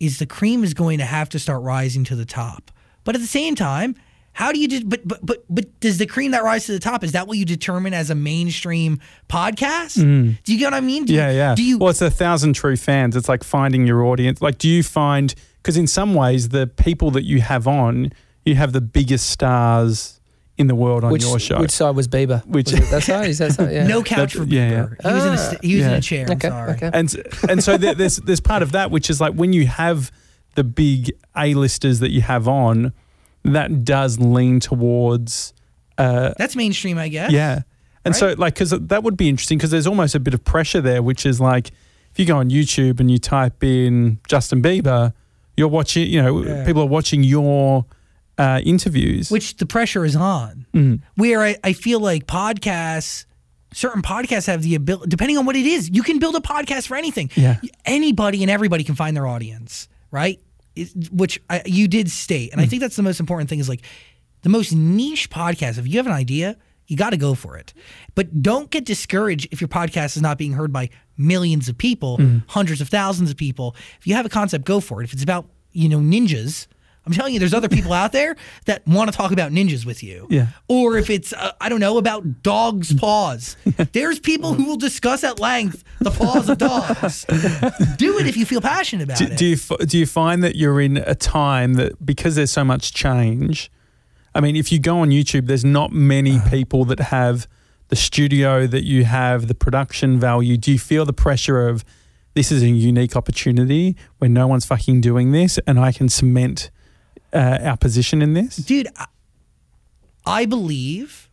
[0.00, 2.70] is the cream is going to have to start rising to the top.
[3.04, 3.94] But at the same time,
[4.38, 6.78] how do you just but but but but does the cream that rise to the
[6.78, 9.94] top is that what you determine as a mainstream podcast?
[9.96, 11.04] Do you get what I mean?
[11.06, 11.22] Do you- Mm.
[11.22, 11.54] Yeah, yeah.
[11.56, 13.16] Do you well, it's a thousand true fans.
[13.16, 14.40] It's like finding your audience.
[14.40, 18.12] Like, do you find because in some ways the people that you have on,
[18.44, 20.20] you have the biggest stars
[20.56, 21.58] in the world on Which, your show.
[21.60, 22.44] which side was Bieber?
[22.46, 23.28] Which- Was it that side?
[23.28, 23.72] Is that side?
[23.72, 23.86] Yeah.
[23.94, 25.02] no couch That's- for yeah, Bieber.
[25.02, 25.36] He was in a Ah.
[25.36, 26.26] st- he was in a chair.
[26.26, 26.48] I'm Okay.
[26.48, 26.72] sorry.
[26.74, 26.90] Okay.
[26.94, 27.16] and
[27.48, 30.12] and so there, there's there's part of that which is like when you have
[30.54, 32.92] the big A-listers that you have on,
[33.54, 35.52] that does lean towards
[35.96, 37.32] uh, That's mainstream, I guess.
[37.32, 37.62] yeah.
[38.04, 40.80] And so like because that would be interesting because there's almost a bit of pressure
[40.80, 41.68] there, which is like
[42.12, 45.12] if you go on YouTube and you type in Justin Bieber,
[45.56, 46.08] you're watching.
[46.08, 46.64] You know, Yeah.
[46.64, 47.84] people are watching your
[48.38, 49.30] uh, interviews.
[49.30, 50.66] Which the pressure is on.
[50.72, 51.00] Mm.
[51.16, 53.26] where I, I feel like podcasts
[53.74, 56.86] certain podcasts have the ability depending on what it is you can build a podcast
[56.86, 57.56] for anything Yeah.
[57.84, 60.40] anybody and everybody can find their audience right
[61.10, 62.70] which I, you did state and i hmm.
[62.70, 63.82] think that's the most important thing is like
[64.42, 66.56] the most niche podcast if you have an idea
[66.88, 67.72] you got to go for it.
[68.14, 72.16] But don't get discouraged if your podcast is not being heard by millions of people
[72.16, 72.38] hmm.
[72.48, 73.76] hundreds of thousands of people.
[74.00, 75.04] If you have a concept go for it.
[75.04, 76.66] If it's about you know ninjas
[77.08, 80.02] i'm telling you there's other people out there that want to talk about ninjas with
[80.02, 80.48] you Yeah.
[80.68, 83.56] or if it's uh, I don't know about dogs' paws.
[83.92, 87.24] There's people who will discuss at length the paws of dogs.
[87.96, 89.38] Do it if you feel passionate about do, it.
[89.38, 92.92] do you do you find that you're in a time that because there's so much
[92.92, 93.70] change?
[94.34, 96.50] I mean, if you go on YouTube, there's not many Uh-huh.
[96.50, 97.46] people that have
[97.88, 100.56] the studio that you have, the production value.
[100.58, 101.84] Do you feel the pressure of
[102.34, 106.70] this is a unique opportunity where no one's fucking doing this, and I can cement
[107.32, 108.56] uh, our position in this?
[108.56, 109.06] Dude, I,
[110.26, 111.28] I believe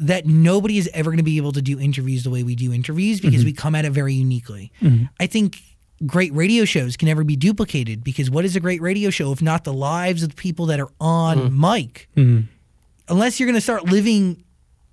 [0.00, 2.72] that nobody is ever going to be able to do interviews the way we do
[2.72, 3.46] interviews because mm-hmm.
[3.46, 4.72] we come at it very uniquely.
[4.80, 5.04] Mm-hmm.
[5.20, 5.60] I think
[6.06, 9.42] great radio shows can never be duplicated because what is a great radio show if
[9.42, 11.52] not the lives of the people that are on mm.
[11.52, 12.08] mic?
[12.16, 12.46] Mm-hmm.
[13.08, 14.42] Unless you're going to start living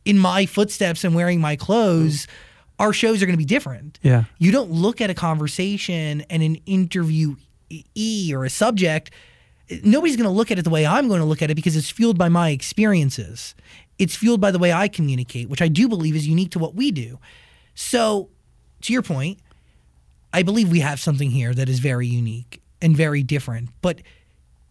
[0.04, 2.30] in my footsteps and wearing my clothes, mm.
[2.80, 4.00] our shows are going to be different.
[4.02, 4.26] Yeah.
[4.40, 9.12] You don't look at a conversation and an interviewee or a subject.
[9.84, 11.76] Nobody's going to look at it the way I'm going to look at it because
[11.76, 13.54] it's fueled by my experiences.
[14.00, 16.76] It's fueled by the way I communicate, which I do believe is unique to what
[16.76, 17.20] we do.
[17.76, 18.30] So,
[18.82, 19.40] to your point,
[20.34, 24.02] I believe we have something here that is very unique and very different, but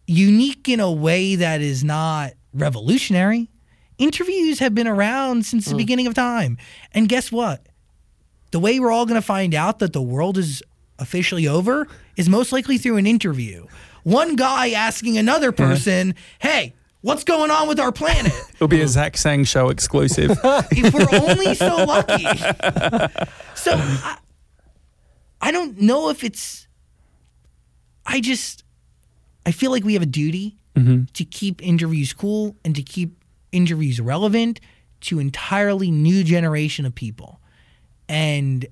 [0.07, 3.49] unique in a way that is not revolutionary.
[3.97, 5.77] Interviews have been around since the mm.
[5.77, 6.57] beginning of time.
[6.93, 7.67] And guess what?
[8.51, 10.63] The way we're all going to find out that the world is
[10.99, 13.65] officially over is most likely through an interview.
[14.07, 15.69] One guy asking another mm-hmm.
[15.69, 18.31] person, hey, what's going on with our planet?
[18.53, 20.31] It'll be a Zach Sang show exclusive.
[20.71, 22.25] if we're only so lucky.
[23.55, 24.17] So I,
[25.41, 26.69] I don't know if it's.
[28.05, 28.63] I just,
[29.45, 31.03] I feel like we have a duty mm-hmm.
[31.11, 34.61] to keep interviews cool and to keep interviews relevant
[35.01, 37.41] to entirely new generation of people,
[38.07, 38.67] and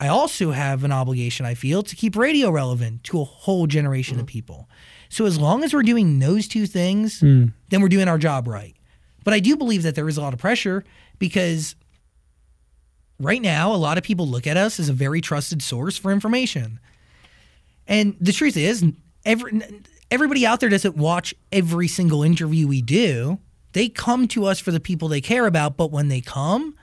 [0.00, 1.44] I also have an obligation.
[1.44, 4.30] I feel to keep radio relevant to a whole generation of mm.
[4.30, 4.68] people.
[5.10, 7.46] So as long as we're doing those two things, hmm.
[7.68, 8.76] then we're doing our job right.
[9.24, 10.84] But I do believe that there is a lot of pressure
[11.18, 11.74] because
[13.18, 16.12] right now, a lot of people look at us as a very trusted source for
[16.12, 16.78] information.
[17.88, 18.84] And the truth is,
[19.24, 19.60] every,
[20.12, 23.40] everybody out there doesn't watch every single interview we do.
[23.72, 26.76] They come to us for the people they care about, but when they come,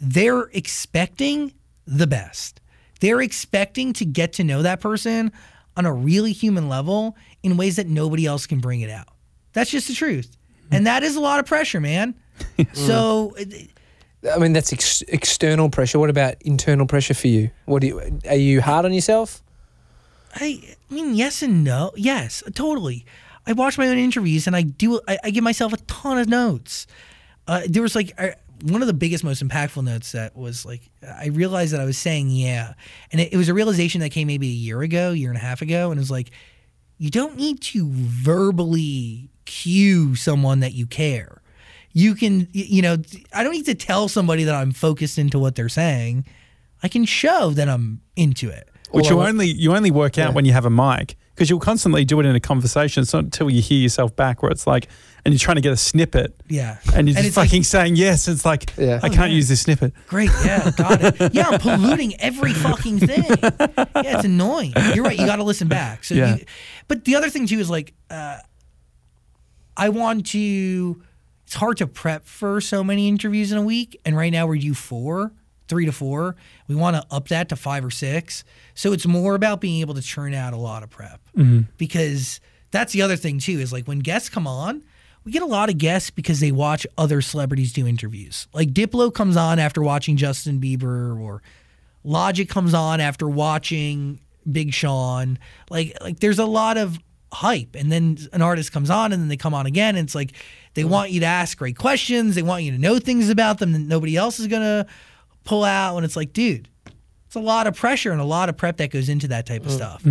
[0.00, 1.52] they're expecting
[1.86, 2.60] the best.
[3.00, 5.32] They're expecting to get to know that person
[5.76, 9.08] on a really human level in ways that nobody else can bring it out.
[9.52, 10.36] That's just the truth.
[10.70, 12.14] And that is a lot of pressure, man.
[12.72, 13.34] so
[14.32, 15.98] I mean, that's ex- external pressure.
[15.98, 17.50] What about internal pressure for you?
[17.66, 19.42] What do you, are you hard on yourself?
[20.34, 21.92] I, I mean, yes and no.
[21.96, 23.04] Yes, totally.
[23.46, 25.00] I watch my own interviews and I do.
[25.06, 26.86] I, I give myself a ton of notes.
[27.46, 30.82] Uh, there was like, I, one of the biggest, most impactful notes that was like
[31.06, 32.74] I realized that I was saying yeah,
[33.12, 35.40] and it, it was a realization that came maybe a year ago, year and a
[35.40, 36.30] half ago, and it was like
[36.98, 41.42] you don't need to verbally cue someone that you care.
[41.92, 42.96] You can, you know,
[43.32, 46.24] I don't need to tell somebody that I'm focused into what they're saying.
[46.82, 48.68] I can show that I'm into it.
[48.90, 50.34] Which Well, you only you only work out Yeah.
[50.34, 53.02] when you have a mic because you'll constantly do it in a conversation.
[53.02, 54.88] It's not until you hear yourself back where it's like,
[55.24, 56.78] and you're trying to get a snippet, Yeah.
[56.94, 58.28] and you're And just it's like- fucking saying yes.
[58.28, 59.00] It's like Yeah.
[59.02, 59.36] I Oh, can't yeah.
[59.36, 59.92] use this snippet.
[60.06, 61.32] Great, yeah, got it.
[61.34, 63.24] Yeah, I'm polluting every fucking thing.
[63.24, 64.72] Yeah, it's annoying.
[64.94, 65.18] You're right.
[65.18, 66.04] You got to listen back.
[66.04, 66.36] So, Yeah.
[66.36, 66.44] you,
[66.88, 68.38] but the other thing too is like, uh,
[69.76, 71.02] I want to.
[71.46, 74.58] It's hard to prep for so many interviews in a week, and right now we
[74.58, 75.32] do four,
[75.68, 76.36] three to four.
[76.66, 78.44] We want to up that to five or six.
[78.74, 81.62] So it's more about being able to churn out a lot of prep mm-hmm.
[81.76, 83.60] because that's the other thing too.
[83.60, 84.82] Is like when guests come on.
[85.24, 88.46] We get a lot of guests because they watch other celebrities do interviews.
[88.52, 91.40] Like Diplo comes on after watching Justin Bieber, or
[92.04, 95.38] Logic comes on after watching Big Sean.
[95.70, 96.98] Like like there's a lot of
[97.32, 100.14] hype and then an artist comes on and then they come on again and it's
[100.14, 100.32] like
[100.74, 103.72] they want you to ask great questions, they want you to know things about them
[103.72, 104.86] that nobody else is going to
[105.44, 106.68] pull out and it's like dude,
[107.26, 109.64] it's a lot of pressure and a lot of prep that goes into that type
[109.64, 110.04] of stuff.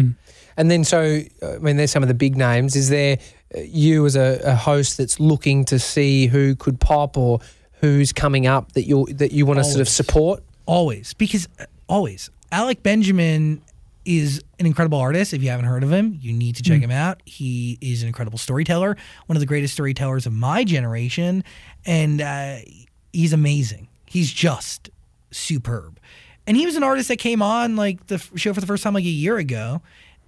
[0.55, 2.75] And then, so I mean, there's some of the big names.
[2.75, 3.17] Is there
[3.55, 7.39] uh, you as a, a host that's looking to see who could pop or
[7.81, 10.43] who's coming up that you that you want to sort of support?
[10.65, 13.61] Always, because uh, always, Alec Benjamin
[14.05, 15.33] is an incredible artist.
[15.33, 17.21] If you haven't heard of him, you need to check him out.
[17.25, 21.43] He is an incredible storyteller, one of the greatest storytellers of my generation,
[21.85, 22.57] and uh,
[23.11, 23.87] he's amazing.
[24.05, 24.89] He's just
[25.33, 25.99] superb.
[26.45, 28.93] And he was an artist that came on like the show for the first time
[28.93, 29.81] like a year ago.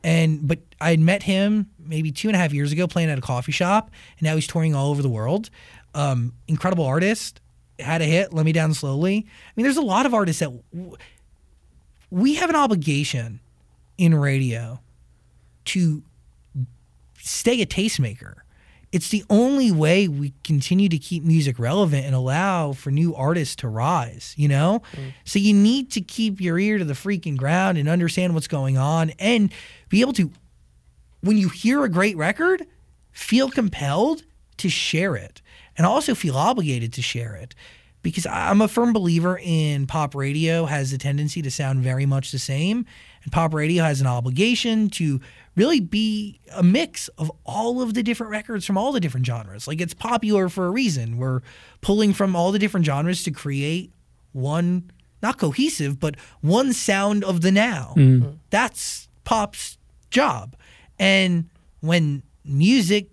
[0.04, 3.18] And but I had met him maybe two and a half years ago playing at
[3.18, 3.90] a coffee shop,
[4.20, 5.50] and now he's touring all over the world.
[5.94, 7.42] Um, incredible artist,
[7.80, 9.26] had a hit, Let Me Down Slowly.
[9.26, 10.96] I mean, there's a lot of artists that w-
[12.12, 13.40] we have an obligation
[13.98, 14.80] in radio
[15.66, 16.04] to
[17.20, 18.36] stay a tastemaker.
[18.96, 23.58] It's the only way we continue to keep music relevant and allow for new artists
[23.58, 24.84] to rise, you know?
[24.94, 25.12] Mm.
[25.26, 28.78] So you need to keep your ear to the freaking ground and understand what's going
[28.78, 29.52] on and
[29.90, 30.32] be able to
[31.20, 32.66] when you hear a great record,
[33.12, 34.24] feel compelled
[34.60, 35.42] to share it
[35.78, 37.54] and also feel obligated to share it.
[38.02, 42.32] Because I'm a firm believer in pop radio has a tendency to sound very much
[42.32, 42.86] the same.
[43.24, 45.20] And pop radio has an obligation to
[45.56, 49.68] really be a mix of all of the different records from all the different genres.
[49.68, 51.18] Like it's popular for a reason.
[51.18, 51.42] We're
[51.82, 53.94] pulling from all the different genres to create
[54.34, 54.92] one,
[55.22, 57.94] not cohesive, but one sound of the now.
[57.96, 58.26] Mm-hmm.
[58.26, 58.36] Mm-hmm.
[58.50, 59.78] That's pop's
[60.10, 60.56] job.
[61.00, 63.10] And when music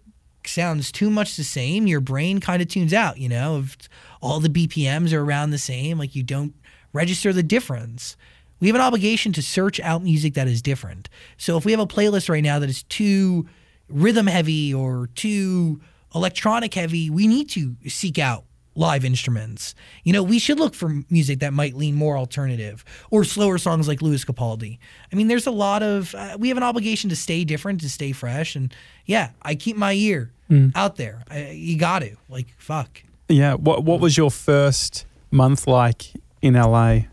[0.47, 3.77] sounds too much the same, your brain kind of tunes out, you know, if
[4.21, 6.55] all the BPMs are around the same, like you don't
[6.93, 8.17] register the difference.
[8.63, 11.09] We have an obligation to search out music that is different.
[11.37, 13.49] So if we have a playlist right now that is too
[13.89, 15.81] rhythm heavy or too
[16.15, 18.45] electronic heavy, we need to seek out
[18.77, 19.75] live instruments.
[20.05, 23.89] You know, we should look for music that might lean more alternative or slower songs
[23.89, 24.79] like Lewis Capaldi.
[25.13, 27.91] I mean, there's a lot of, uh, we have an obligation to stay different, to
[27.91, 28.55] stay fresh.
[28.55, 28.73] And
[29.07, 30.31] yeah, I keep my ear
[30.77, 31.25] out there.
[31.29, 32.15] I, you got to.
[32.29, 33.03] Like, fuck.
[33.29, 33.55] Yeah.
[33.55, 37.07] What What was your first month like in LA?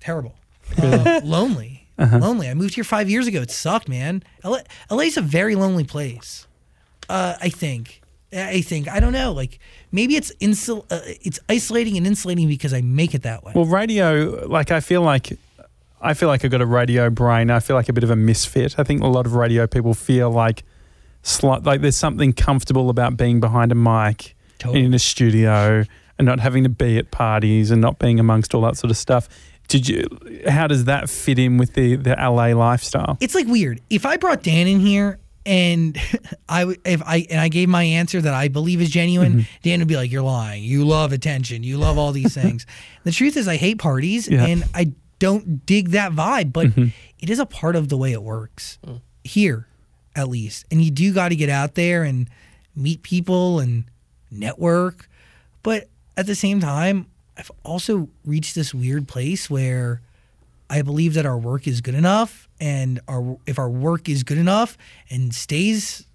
[0.00, 0.34] Terrible.
[0.80, 1.86] Uh, lonely.
[1.98, 2.48] Lonely.
[2.48, 3.42] I moved here five years ago.
[3.42, 4.22] It sucked, man.
[4.42, 4.58] LA,
[4.90, 6.46] LA's a very lonely place.
[7.08, 8.00] Uh, I think.
[8.32, 8.88] I think.
[8.88, 9.32] I don't know.
[9.32, 9.58] Like,
[9.92, 13.52] maybe it's insul- uh, it's isolating and insulating because I make it that way.
[13.54, 15.36] Well, radio, like I feel like
[16.00, 17.50] I feel like I've got a radio brain.
[17.50, 18.78] I feel like a bit of a misfit.
[18.78, 20.62] I think a lot of radio people feel like
[21.22, 24.84] slight, like there's something comfortable about being behind a mic Totally.
[24.84, 25.84] in a studio
[26.18, 28.96] and not having to be at parties and not being amongst all that sort of
[28.96, 29.28] stuff.
[29.70, 30.08] Did you?
[30.48, 33.16] How does that fit in with the the LA lifestyle?
[33.20, 33.80] it's like weird.
[33.88, 35.96] If I brought Dan in here and
[36.48, 39.60] I w- if I and I gave my answer that I believe is genuine, mm-hmm.
[39.62, 40.64] Dan would be like, "You're lying.
[40.64, 41.62] You love attention.
[41.62, 42.66] You love all these things."
[43.04, 44.44] the truth is, I hate parties Yeah.
[44.44, 46.88] and I don't dig that vibe, but mm-hmm.
[47.20, 49.00] it is a part of the way it works mm.
[49.22, 49.68] here,
[50.16, 50.64] at least.
[50.70, 52.28] And you do got to get out there and
[52.74, 53.84] meet people and
[54.32, 55.08] network,
[55.62, 57.06] but at the same time,
[57.40, 60.02] I've also reached this weird place where
[60.68, 64.36] I believe that our work is good enough, and our if our work is good
[64.36, 64.76] enough
[65.08, 66.06] and stays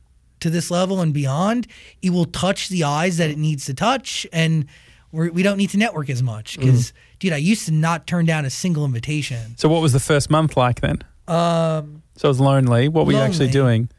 [0.42, 1.66] to this level and beyond,
[2.04, 4.68] it will touch the eyes that it needs to touch, and
[5.12, 6.60] we're, we don't need to network as much.
[6.60, 9.58] Because, dude, I used to not turn down a single invitation.
[9.58, 11.00] So, what was the first month like then?
[11.28, 12.88] Um, So it was lonely.
[12.88, 13.90] What were you actually doing?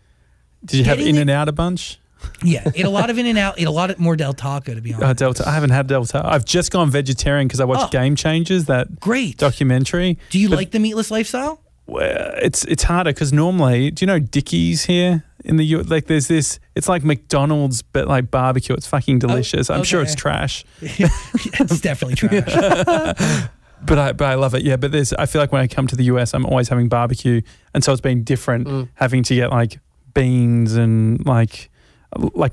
[0.65, 1.99] Did you have in it- and out a bunch?
[2.43, 3.55] Yeah, ate a lot of In-N-Out.
[3.59, 5.05] Ate a lot of more Del Taco, to be honest.
[5.09, 5.49] Uh, Delta.
[5.49, 6.21] I haven't had Delta.
[6.25, 7.99] I've just gone vegetarian because I watched Oh.
[7.99, 9.39] Game Changers, that Great.
[9.39, 10.19] documentary.
[10.31, 11.61] Do you But- like the meatless lifestyle?
[11.89, 15.83] Well, it's it's harder because normally, do you know Dickey's here in the U?
[15.85, 16.59] Like, there's this.
[16.75, 18.75] It's like McDonald's, but like barbecue.
[18.75, 19.71] It's fucking delicious.
[19.71, 22.55] I'm sure it's trash, it's definitely trash.
[23.87, 24.63] but I but I love it.
[24.63, 25.13] Yeah, but there's.
[25.13, 27.41] I feel like when I come to the US, I'm always having barbecue,
[27.73, 28.89] and so it's been different Mm.
[28.95, 29.79] having to get like
[30.13, 31.71] beans and like
[32.35, 32.53] like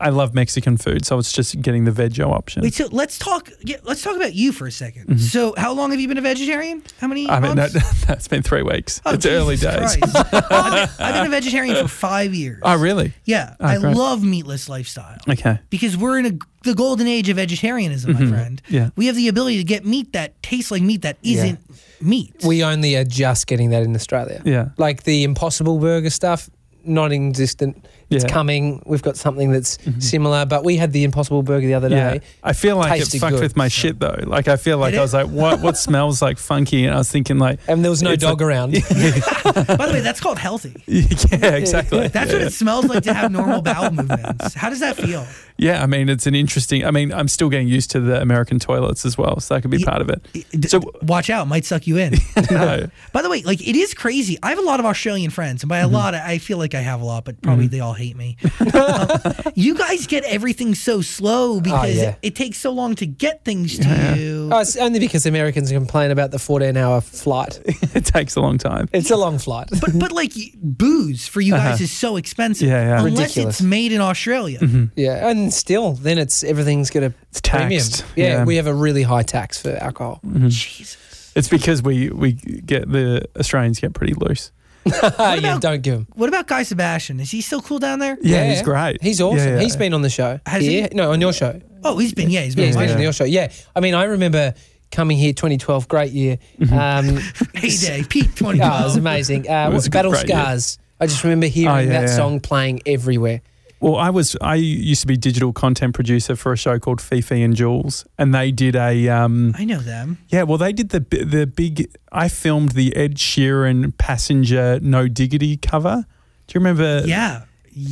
[0.00, 2.62] I love Mexican food, so it's just getting the veggie option.
[2.62, 3.50] Wait, so let's talk.
[3.62, 6.22] Yeah, let's talk about you for a 2nd So, how long have you been a
[6.22, 6.82] vegetarian?
[7.00, 7.32] How many Mm-hmm.
[7.32, 7.74] I mean, months?
[7.74, 9.00] that, that's been three weeks.
[9.04, 9.96] Oh, it's early days.
[9.96, 9.98] Christ.
[10.16, 12.60] I've, been, I've been a vegetarian for five years.
[12.62, 13.12] Oh, really?
[13.24, 13.96] Yeah, Oh, I great.
[13.96, 15.58] love meatless lifestyle Okay.
[15.70, 16.32] because we're in a,
[16.64, 18.62] the golden age of vegetarianism, my friend.
[18.64, 18.74] Mm-hmm.
[18.74, 18.90] Yeah.
[18.96, 21.60] we have the ability to get meat that tastes like meat that isn't
[22.00, 22.34] meat.
[22.44, 24.42] We only are just getting that in Australia.
[24.44, 24.70] Yeah.
[24.78, 26.50] Like the Impossible Burger stuff,
[26.84, 27.86] non-existent.
[28.10, 28.28] It's Yeah.
[28.28, 28.34] Mm-hmm.
[28.34, 28.82] coming.
[28.86, 32.20] We've got something that's similar, but we had the Impossible Burger the other Yeah, day.
[32.42, 33.80] I feel like it fucked good, with my so.
[33.80, 34.18] shit though.
[34.24, 35.60] Like I feel like It I was like, what?
[35.60, 36.84] What smells like funky?
[36.84, 38.72] And I was thinking like, And there was no dog like- around.
[39.44, 40.74] By the way, that's called healthy.
[40.86, 42.08] yeah, exactly.
[42.08, 44.54] That's yeah, what it smells like to have normal bowel movements.
[44.54, 45.26] How does that feel?
[45.56, 46.84] Yeah, I mean, it's an interesting.
[46.84, 49.70] I mean, I'm still getting used to the American toilets as well, so that could
[49.70, 49.88] be Yeah.
[49.88, 50.26] part of it.
[50.50, 52.14] D- So- watch out, might suck you in.
[52.50, 52.88] No.
[53.12, 54.38] By the way, like it is crazy.
[54.42, 55.94] I have a lot of Australian friends, and by Mm-hmm.
[55.94, 58.36] a lot, I feel like I have a lot, but probably they all hate me.
[58.74, 59.08] Um,
[59.54, 62.10] you guys get everything so slow because yeah.
[62.10, 64.48] it, it takes so long to get things to you.
[64.52, 67.60] Oh, it's only because Americans complain about the 14-hour flight.
[67.94, 68.88] it takes a long time.
[68.92, 69.68] It's a long flight.
[69.80, 72.68] But but like booze for you guys is so expensive.
[72.68, 72.76] Uh-huh.
[72.76, 72.98] Yeah, yeah.
[73.06, 73.60] Unless Ridiculous.
[73.60, 74.58] it's made in Australia.
[74.96, 77.70] yeah, and still, then it's everything's got a It's premium.
[77.70, 78.04] taxed.
[78.16, 78.44] Yeah, Yeah.
[78.44, 80.20] we have a really high tax for alcohol.
[80.48, 81.32] Jesus.
[81.34, 84.52] It's because we we get the Australians get pretty loose.
[84.86, 86.06] yeah, don't give him.
[86.14, 87.18] What about Guy Sebastian?
[87.18, 88.18] Is he still cool down there?
[88.20, 89.02] Yeah, he's great.
[89.02, 89.38] He's awesome.
[89.38, 89.60] Yeah, yeah.
[89.60, 90.38] He's been on the show.
[90.46, 90.88] Has here.
[90.92, 91.58] No, on your show.
[91.82, 92.66] Oh, he's been yeah, he's Yeah, been.
[92.66, 93.24] he's been on on your show.
[93.24, 94.54] Yeah, I mean, I remember
[94.92, 96.38] coming here 2012, great year.
[96.60, 96.74] Mm-hmm.
[96.78, 97.16] Um,
[97.54, 98.60] heyday, peak twenty.
[98.62, 99.48] oh, it was amazing.
[99.48, 100.36] Uh, was a good- Battle great year.
[100.38, 100.78] Scars.
[101.00, 102.16] I just remember hearing Oh, yeah, that yeah.
[102.16, 103.40] song playing everywhere.
[103.84, 107.42] Well, I was I used to be digital content producer for a show called Fifi
[107.42, 110.16] and Jules, and they did a um, I know them.
[110.30, 110.44] yeah.
[110.44, 111.94] Well, they did the the big.
[112.10, 116.06] I filmed the Ed Sheeran Passenger No Diggity cover.
[116.46, 117.02] Do you remember?
[117.06, 117.42] Yeah.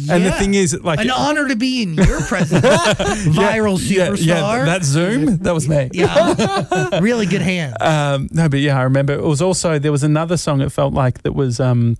[0.08, 4.24] And the thing is, like, An honor to be in your presence, viral yeah, superstar.
[4.24, 5.90] yeah, that Zoom, that was me.
[5.92, 7.00] Yeah.
[7.00, 7.76] really good hand.
[7.82, 10.60] Um, no, but yeah, I remember it was also there was another song.
[10.60, 11.96] It felt like that was um,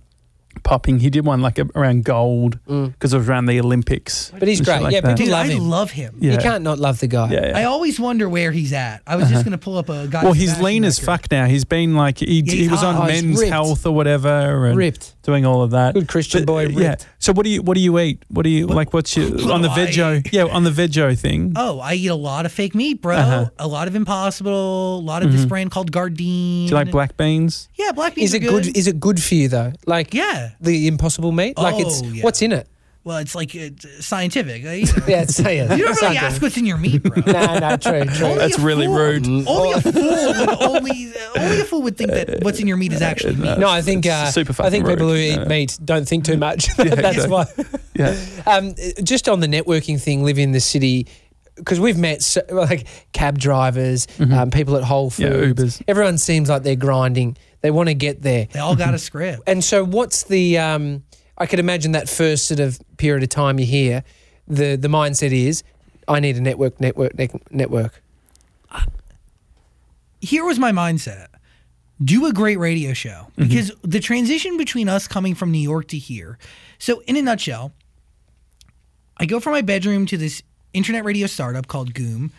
[0.63, 0.99] popping.
[0.99, 2.91] He did one like a, around gold mm.
[2.93, 4.31] because it was around the Olympics.
[4.37, 4.81] But he's great.
[4.81, 5.17] like Yeah, that.
[5.17, 5.69] people Dude, love I him.
[5.69, 6.17] love him.
[6.19, 6.33] Yeah.
[6.33, 7.31] You can't not love the guy.
[7.31, 7.57] Yeah, yeah.
[7.57, 9.01] I always wonder where he's at.
[9.07, 9.33] I was uh-huh.
[9.33, 10.23] just going to pull up a guy.
[10.23, 11.45] well, he's lean as fuck now.
[11.45, 12.95] He's been like he, Yeah, he was on.
[12.95, 13.41] Oh, Men's.
[13.43, 15.21] Health or whatever and Ripped.
[15.23, 15.93] doing all of that.
[15.93, 16.95] Good Christian boy, uh, Yeah.
[17.19, 18.23] So what do you what do you eat?
[18.29, 18.93] What do you like?
[18.93, 20.31] What's your what on the do veggie?
[20.31, 21.53] Yeah, on the veggie thing.
[21.55, 23.15] Oh, I eat a lot of fake meat, bro.
[23.15, 23.49] Uh-huh.
[23.59, 24.99] A lot of Impossible.
[24.99, 25.49] A lot of this mm-hmm.
[25.49, 26.17] brand called Gardein.
[26.17, 27.69] Do you like black beans?
[27.75, 28.77] Yeah, black beans Is it are good?
[28.77, 29.73] Is it good for you though?
[29.85, 30.42] Like Yeah.
[30.61, 31.57] The impossible meat.
[31.57, 32.23] Like it's Oh, yeah.
[32.23, 32.67] what's in it?
[33.05, 34.63] Well, it's like it's scientific.
[34.63, 34.73] eh?
[34.75, 34.93] You know.
[35.09, 35.75] Yeah, it's, yeah.
[35.75, 37.21] You don't really ask what's in your meat, bro.
[37.25, 38.25] No, no, true, true.
[38.27, 39.27] Only That's a really fool- rude.
[39.45, 42.93] Only a fool would only only a fool would think that what's in your meat
[42.93, 43.57] is actually meat.
[43.59, 45.19] No, I think It's uh, super I think fucking people who rude.
[45.33, 45.47] eat Yeah.
[45.49, 46.67] meat don't think too much.
[46.77, 47.45] That's why.
[47.93, 48.15] Yeah.
[48.47, 51.07] Um, just on the networking thing, live in the city
[51.55, 55.79] because we've met so, like cab drivers, um, people at Whole Yeah, Foods.
[55.79, 55.81] Ubers.
[55.89, 57.35] Everyone seems like they're grinding.
[57.63, 58.47] They want to get there.
[58.51, 59.41] They all got a script.
[59.47, 60.59] And so, what's the?
[60.59, 61.03] Um,
[61.37, 64.03] I could imagine that first sort of period of time you hear,
[64.47, 65.63] the the mindset is,
[66.07, 68.03] I need a network, network, ne- network.
[70.21, 71.27] Here was my mindset.
[72.03, 73.43] Do a great radio show Mm-hmm.
[73.43, 76.37] because the transition between us coming from New York to here.
[76.79, 77.71] So, in a nutshell,
[79.17, 80.41] I go from my bedroom to this
[80.73, 82.31] internet radio startup called Goom.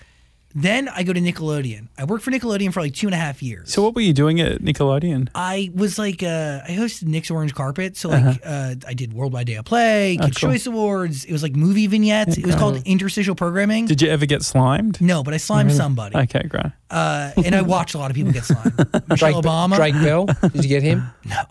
[0.57, 1.89] Then I go to Nickelodeon.
[1.99, 3.73] I worked for Nickelodeon for like two and a half years.
[3.73, 5.29] So what were you doing at Nickelodeon?
[5.35, 7.97] I was like, uh, I hosted Nick's Orange Carpet.
[7.97, 10.47] So, like, uh I did Worldwide Day of Play, Kids' Uh-huh.
[10.47, 10.51] Oh, cool.
[10.53, 11.25] Choice Awards.
[11.25, 12.39] It was like movie vignettes.
[12.39, 13.87] It was called interstitial programming.
[13.87, 15.01] Did you ever get slimed?
[15.01, 16.17] no, but I slimed somebody.
[16.17, 16.67] Okay, great.
[16.89, 18.77] Uh, and I watched a lot of people get slimed.
[19.09, 19.75] Michelle Drake, Obama.
[19.77, 20.27] Drake Bell.
[20.27, 21.03] Did you get him?
[21.27, 21.43] No.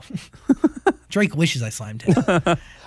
[1.09, 2.15] Drake wishes I slimed him.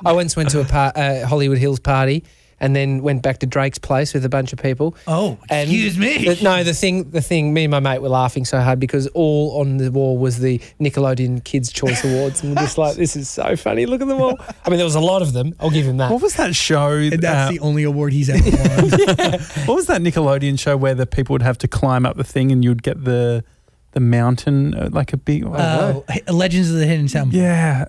[0.05, 2.25] I once went to a par- uh, Hollywood Hills party
[2.61, 4.97] and then went back to Drake's place with a bunch of people.
[5.07, 6.25] Oh, And excuse me.
[6.25, 7.53] the- no, the thing, the thing.
[7.53, 10.59] Me and my mate were laughing so hard because all on the wall was the
[10.81, 13.85] Nickelodeon Kids Choice Awards, and we're just like, "This is so funny.
[13.87, 15.55] Look at them all." I mean, there was a lot of them.
[15.61, 16.11] I'll give him that.
[16.11, 16.93] What was that show?
[16.93, 18.91] And that's uh, the only award he's ever won.
[19.67, 22.53] what was that Nickelodeon show where the people would have to climb up the thing
[22.53, 23.45] and you'd get the
[23.93, 25.45] the mountain uh, like a big?
[25.47, 27.39] Oh, Legends of the Hidden Temple.
[27.39, 27.87] yeah.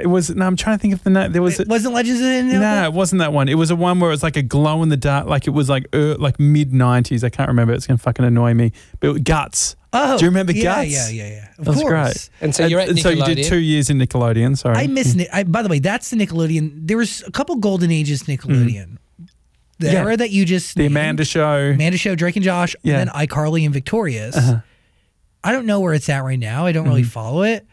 [0.00, 0.30] It was.
[0.34, 1.32] No, I'm trying to think of the name.
[1.32, 1.58] There was.
[1.60, 3.48] It wasn't Legends of the Hidden no, it wasn't that one.
[3.48, 5.50] It was a one where it was like a glow in the dark, like it
[5.50, 7.24] was like uh, like mid '90s.
[7.24, 7.72] I can't remember.
[7.74, 8.72] It's gonna fucking annoy me.
[9.00, 9.76] But it- Guts.
[9.92, 10.90] Oh, Do you remember yeah, Guts?
[10.90, 11.48] Yeah, yeah, yeah.
[11.58, 11.90] Of That was course.
[11.90, 12.30] great.
[12.42, 14.58] And so you're at and so you did two years in Nickelodeon.
[14.58, 15.28] Sorry, I miss it.
[15.32, 16.86] I, by the way, that's the Nickelodeon.
[16.86, 18.98] There was a couple golden ages Nickelodeon.
[19.78, 19.92] The Mm.
[19.92, 20.00] Yeah.
[20.00, 21.70] era that you just the named, Amanda Show.
[21.72, 22.98] Amanda Show, Drake and Josh, Yeah.
[22.98, 24.36] and then iCarly and Victorious.
[24.36, 24.58] Uh-huh.
[25.44, 26.66] I don't know where it's at right now.
[26.66, 27.64] I don't really follow it.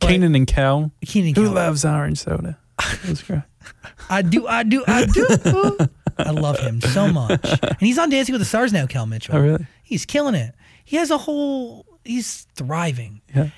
[0.00, 0.90] But- Kenan and Kel.
[1.06, 1.52] Kenan Who Kel.
[1.52, 2.58] loves orange soda?
[2.78, 3.42] That great.
[4.10, 5.26] I do, I do, I do.
[6.18, 8.86] I love him so much, and he's on Dancing with the Stars now.
[8.86, 9.36] Kel Mitchell.
[9.36, 9.66] Oh, really?
[9.82, 10.54] He's killing it.
[10.84, 11.86] He has a whole.
[12.04, 13.20] He's thriving.
[13.34, 13.50] Yeah.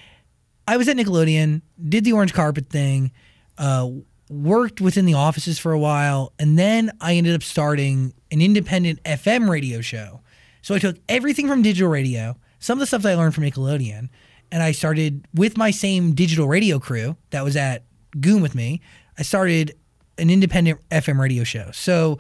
[0.68, 3.11] I was at Nickelodeon, did the orange carpet thing,
[3.59, 3.88] uh,
[4.28, 9.03] worked within the offices for a while, and then I ended up starting an independent
[9.05, 10.20] FM radio show.
[10.62, 13.45] So I took everything from digital radio, some of the stuff that I learned from
[13.45, 14.09] Nickelodeon,
[14.53, 17.84] and I started with my same digital radio crew that was at
[18.20, 18.82] Goom with me.
[19.18, 19.74] I started
[20.18, 21.70] an independent FM radio show.
[21.72, 22.18] So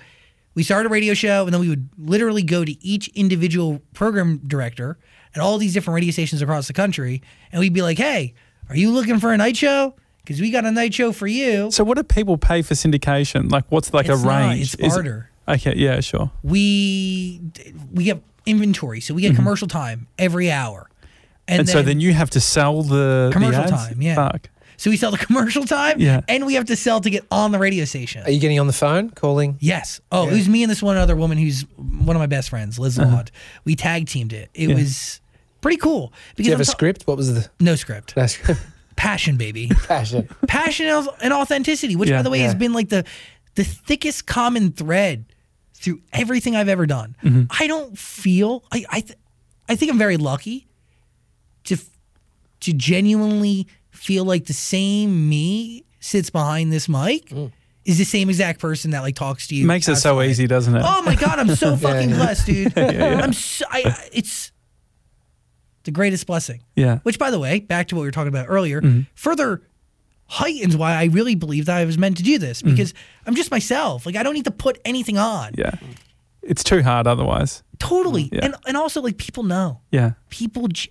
[0.54, 4.38] we started a radio show, and then we would literally go to each individual program
[4.38, 4.98] director
[5.34, 7.22] at all these different radio stations across the country,
[7.52, 8.34] and we'd be like, "Hey,
[8.68, 9.94] are you looking for a night show?
[10.24, 13.50] Because we got a night show for you." So what do people pay for syndication?
[13.50, 14.74] Like, what's like It's a not, range?
[14.78, 16.30] it's it- okay, yeah, sure.
[16.42, 17.40] We
[17.92, 19.36] we get inventory, so we get mm-hmm.
[19.36, 20.88] commercial time every hour,
[21.48, 21.60] Mm-hmm.
[21.60, 23.70] And, so then you have to sell the the Commercial ads?
[23.70, 24.14] time, yeah.
[24.14, 24.48] Fuck.
[24.76, 26.20] so we sell the commercial time, Yeah.
[26.28, 28.22] and we have to sell to get on the radio station.
[28.24, 29.56] Are you getting on the phone, calling?
[29.60, 30.00] Yes.
[30.12, 32.78] Oh, it was me and this one other woman who's one of my best friends,
[32.78, 33.30] Liz Laud.
[33.64, 34.50] We tag teamed it.
[34.54, 34.76] It Uh-huh.
[34.76, 34.82] Yeah.
[34.84, 35.20] was
[35.60, 36.12] pretty cool.
[36.36, 37.02] Did you have I'm a ta- script?
[37.06, 38.16] What was the No script.
[38.16, 38.60] no script?
[38.96, 39.68] Passion, baby.
[39.88, 40.28] passion?
[40.46, 40.86] Passion
[41.22, 42.18] and authenticity, which Yeah.
[42.18, 43.04] by the way has been like the
[43.56, 45.24] the thickest common thread
[45.74, 47.16] through everything I've ever done.
[47.24, 47.42] Mm-hmm.
[47.58, 49.18] I don't feel I I, th-
[49.68, 50.68] I think I'm very lucky
[51.64, 51.76] to
[52.60, 57.32] to genuinely feel like the same me sits behind this mic
[57.84, 59.66] is the same exact person that like talks to you.
[59.66, 60.30] Makes it so outside.
[60.30, 60.82] easy, doesn't it?
[60.84, 62.16] Oh my god, I'm so fucking yeah.
[62.16, 62.78] blessed, dude.
[62.78, 64.52] I'm so, I, it's
[65.84, 66.62] the greatest blessing.
[66.76, 66.98] Yeah.
[67.02, 69.00] Which, by the way, back to what we were talking about earlier, Mm-hmm.
[69.14, 69.62] further
[70.26, 72.94] heightens why I really believe that I was meant to do this because
[73.26, 74.06] I'm just myself.
[74.06, 75.52] Like I don't need to put anything on.
[75.52, 75.60] Mm-hmm.
[75.84, 75.90] Yeah.
[76.42, 77.62] It's too hard otherwise.
[77.78, 78.28] Totally.
[78.32, 78.44] Yeah.
[78.44, 79.80] And and also like people know.
[79.90, 80.12] Yeah.
[80.30, 80.90] People j-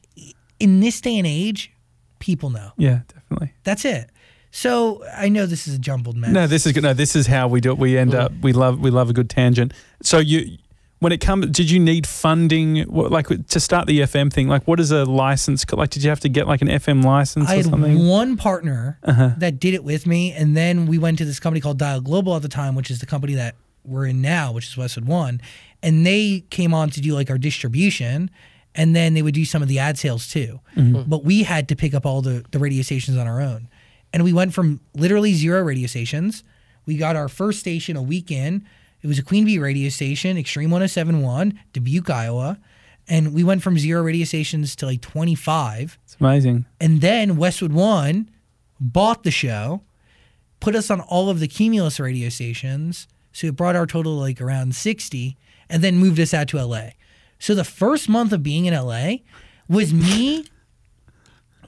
[0.62, 1.72] in this day and age,
[2.20, 2.72] people know.
[2.78, 3.53] Yeah, definitely.
[3.64, 4.09] That's it.
[4.51, 6.32] So I know this is a jumbled mess.
[6.32, 6.84] No, this is good.
[6.84, 7.78] No, this is how we do it.
[7.78, 8.32] We end up.
[8.41, 8.80] We love.
[8.80, 9.74] We love a good tangent.
[10.01, 10.57] So you,
[10.99, 12.86] when it comes, did you need funding?
[12.88, 14.49] Like to start the FM thing?
[14.49, 15.66] Like, what is a license?
[15.72, 17.95] Like, did you have to get like an FM license I or had something?
[17.97, 18.09] Uh-huh.
[18.09, 21.80] one partner that did it with me, and then we went to this company called
[21.80, 23.55] Dial Global at the time, which is the company that
[23.86, 25.41] we're in now, which is Westwood One,
[25.82, 28.30] and they came on to do like our distribution,
[28.76, 30.59] and then they would do some of the ad sales too.
[30.76, 31.09] Mm-hmm.
[31.09, 33.67] But we had to pick up all the the radio stations on our own,
[34.13, 36.43] and we went from literally zero radio stations.
[36.86, 38.65] We got our first station a week in.
[39.01, 42.59] It was a Queen Bee radio station, Extreme 1071, Dubuque, Iowa.
[43.07, 45.97] And we went from zero radio stations to like 25.
[46.03, 46.65] It's amazing.
[46.80, 48.30] And then Westwood One
[48.80, 49.82] bought the show,
[50.59, 53.07] put us on all of the Cumulus radio stations.
[53.34, 55.38] So it brought our total to like around 60
[55.69, 56.89] and then moved us out to LA.
[57.42, 59.16] So the first month of being in LA
[59.68, 60.46] was me.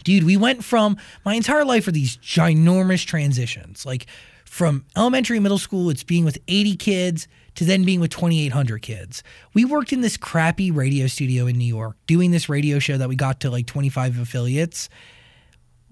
[0.03, 3.83] Dude, we went from my entire life are these ginormous transitions.
[3.83, 4.05] Like
[4.45, 9.23] from elementary, middle school, it's being with 80 kids to then being with 2,800 kids.
[9.55, 13.09] We worked in this crappy radio studio in New York doing this radio show that
[13.09, 14.89] we got to like 25 affiliates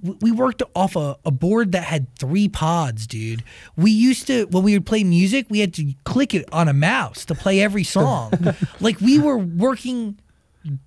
[0.01, 3.43] we worked off a, a board that had three pods, dude.
[3.75, 6.73] We used to, when we would play music, we had to click it on a
[6.73, 8.31] mouse to play every song.
[8.79, 10.19] like we were working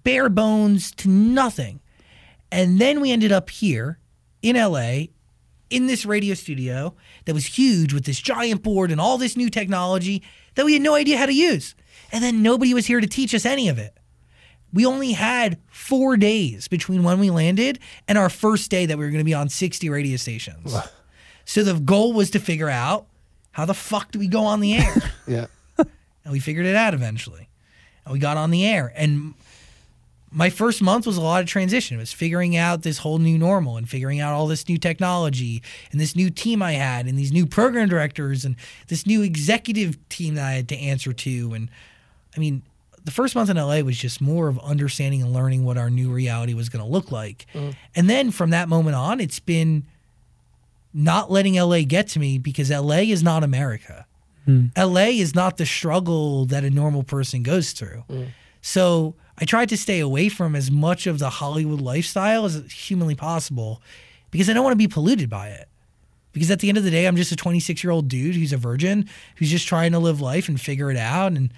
[0.03, 1.81] bare bones to nothing.
[2.51, 3.99] And then we ended up here
[4.43, 5.07] in LA
[5.71, 6.95] in this radio studio
[7.25, 10.23] that was huge with this giant board and all this new technology
[10.55, 11.75] that we had no idea how to use.
[12.13, 13.94] And then nobody was here to teach us any of it
[14.75, 19.05] we only had four days between when we landed and our first day that we
[19.05, 20.75] were going to be on 60 radio stations.
[21.45, 23.07] so the goal was to figure out
[23.53, 24.95] how the fuck do we go on the air?
[25.27, 25.47] Yeah.
[25.79, 27.49] and we figured it out eventually.
[28.05, 28.93] And we got on the air.
[28.95, 29.33] And
[30.31, 31.97] my first month was a lot of transition.
[31.97, 35.63] It was figuring out this whole new normal and figuring out all this new technology
[35.93, 38.57] and this new team I had and these new program directors and
[38.89, 41.53] this new executive team that I had to answer to.
[41.55, 41.71] And
[42.37, 42.63] I mean,
[43.05, 46.11] the first month in LA was just more of understanding and learning what our new
[46.11, 47.47] reality was going to look like.
[47.53, 47.75] Mm.
[47.95, 49.85] And then from that moment on, it's been
[50.95, 54.07] not letting LA get to me because LA is not America.
[54.49, 54.71] Mm.
[54.77, 58.05] LA is not the struggle that a normal person goes through.
[58.09, 58.29] Mm.
[58.63, 63.15] So I tried to stay away from as much of the Hollywood lifestyle as humanly
[63.15, 63.83] possible
[64.31, 65.69] because I don't want to be polluted by it.
[66.33, 68.53] Because at the end of the day, I'm just a 26 year old dude who's
[68.53, 71.33] a virgin who's just trying to live life and figure it out.
[71.33, 71.53] And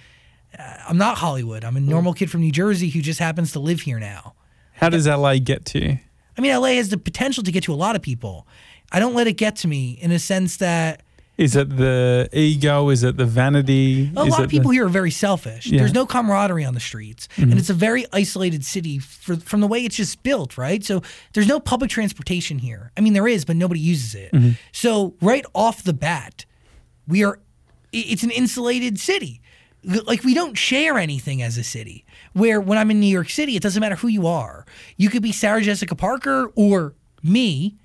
[0.58, 1.64] I'm not Hollywood.
[1.64, 4.34] I'm a normal kid from New Jersey who just happens to live here now.
[4.74, 5.98] How does LA get to you?
[6.36, 8.46] I mean, LA has the potential to get to a lot of people.
[8.92, 11.02] I don't let it get to me in a sense that
[11.38, 12.90] Is it the ego?
[12.90, 14.10] Is it the vanity?
[14.14, 15.66] a Is lot of people the, here are very selfish.
[15.66, 15.70] Yeah.
[15.70, 15.78] Mm-hmm.
[15.78, 19.66] There's no camaraderie on the streets, and it's a very isolated city for, from the
[19.66, 20.84] way it's just built, right?
[20.84, 21.02] So
[21.32, 22.92] there's no public transportation here.
[22.96, 24.32] I mean, there is, but nobody uses it.
[24.32, 24.50] Mm-hmm.
[24.72, 26.44] So right off the bat,
[27.08, 27.38] we are.
[27.92, 29.40] It's an insulated city.
[29.86, 32.04] Like we don't share anything as a city.
[32.32, 34.66] Where when I'm in New York City, it doesn't matter who you are.
[34.96, 37.76] You could be Sarah Jessica Parker or me.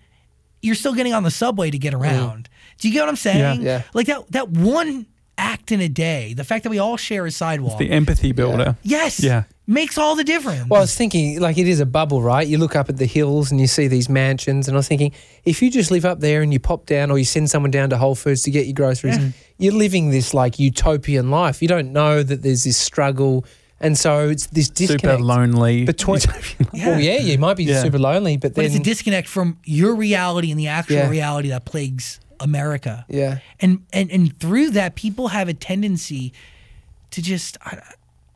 [0.61, 2.49] You're still getting on the subway to get around.
[2.77, 3.61] Do you get what I'm saying?
[3.61, 3.83] Yeah.
[3.93, 5.05] Like that that one
[5.41, 7.77] act in a day, the fact that we all share a sidewalk.
[7.79, 8.77] the empathy builder?
[8.83, 9.19] yes.
[9.21, 9.43] Yeah.
[9.67, 10.67] Makes all the difference.
[10.69, 12.45] Well, I was thinking, like, it is a bubble, right?
[12.45, 15.13] You look up at the hills and you see these mansions, and I was thinking,
[15.45, 17.89] if you just live up there and you pop down or you send someone down
[17.91, 19.29] to Whole Foods to get your groceries, Yeah.
[19.59, 21.61] you're living this, like, utopian life.
[21.61, 23.45] You don't know that there's this struggle.
[23.79, 25.03] And so it's this disconnect.
[25.19, 25.85] Super lonely.
[25.85, 26.19] Between,
[26.73, 26.87] Yeah.
[26.91, 27.81] Well, yeah, you might be Yeah.
[27.81, 31.09] super lonely, but but it's a disconnect from your reality and the actual Yeah.
[31.09, 33.05] reality that plagues America.
[33.07, 33.39] yeah.
[33.59, 36.33] And and and through that people have a tendency
[37.11, 37.79] to just I,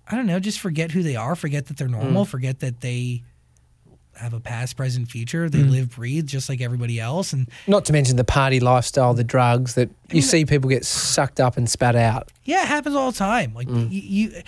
[0.07, 3.23] I don't know, just forget who they are, forget that they're normal, forget that they
[4.17, 5.49] have a past, present, future.
[5.49, 9.25] They live, breathe just like everybody else and Not to mention the party lifestyle, the
[9.25, 12.31] drugs that you see people get sucked up and spat out.
[12.45, 13.53] Yeah, it happens all the time.
[13.53, 13.91] Like Mm.
[13.91, 14.41] you, you,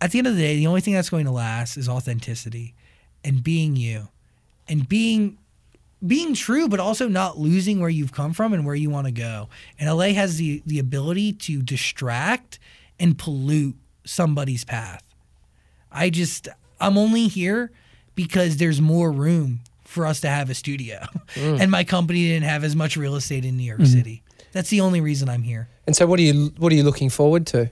[0.00, 2.74] at the end of the day, the only thing that's going to last is authenticity
[3.22, 4.08] and being you,
[4.68, 5.38] and being
[6.06, 9.12] being true, but also not losing where you've come from and where you want to
[9.12, 9.48] go.
[9.78, 12.58] And LA has the the ability to distract
[12.98, 15.02] and pollute somebody's path.
[15.90, 16.48] I just
[16.80, 17.70] I'm only here
[18.14, 21.60] because there's more room for us to have a studio, mm.
[21.60, 23.92] and my company didn't have as much real estate in New York mm-hmm.
[23.98, 24.22] City.
[24.52, 25.68] That's the only reason I'm here.
[25.86, 27.70] And so, what are you what are you looking forward to?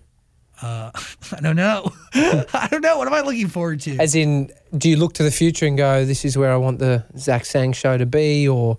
[0.63, 0.91] Uh,
[1.33, 1.93] I don't know.
[2.15, 2.99] I don't know.
[2.99, 3.97] What am I looking forward to?
[3.99, 6.79] As in, do you look to the future and go, "This is where I want
[6.79, 8.79] the Zach Sang show to be," or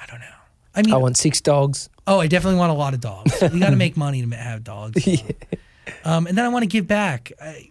[0.00, 0.26] I don't know.
[0.74, 1.88] I mean, I want six dogs?
[2.06, 3.40] oh, I definitely want a lot of dogs.
[3.52, 5.06] we got to make money to have dogs.
[6.04, 7.32] Um, and then I want to give back.
[7.40, 7.70] I,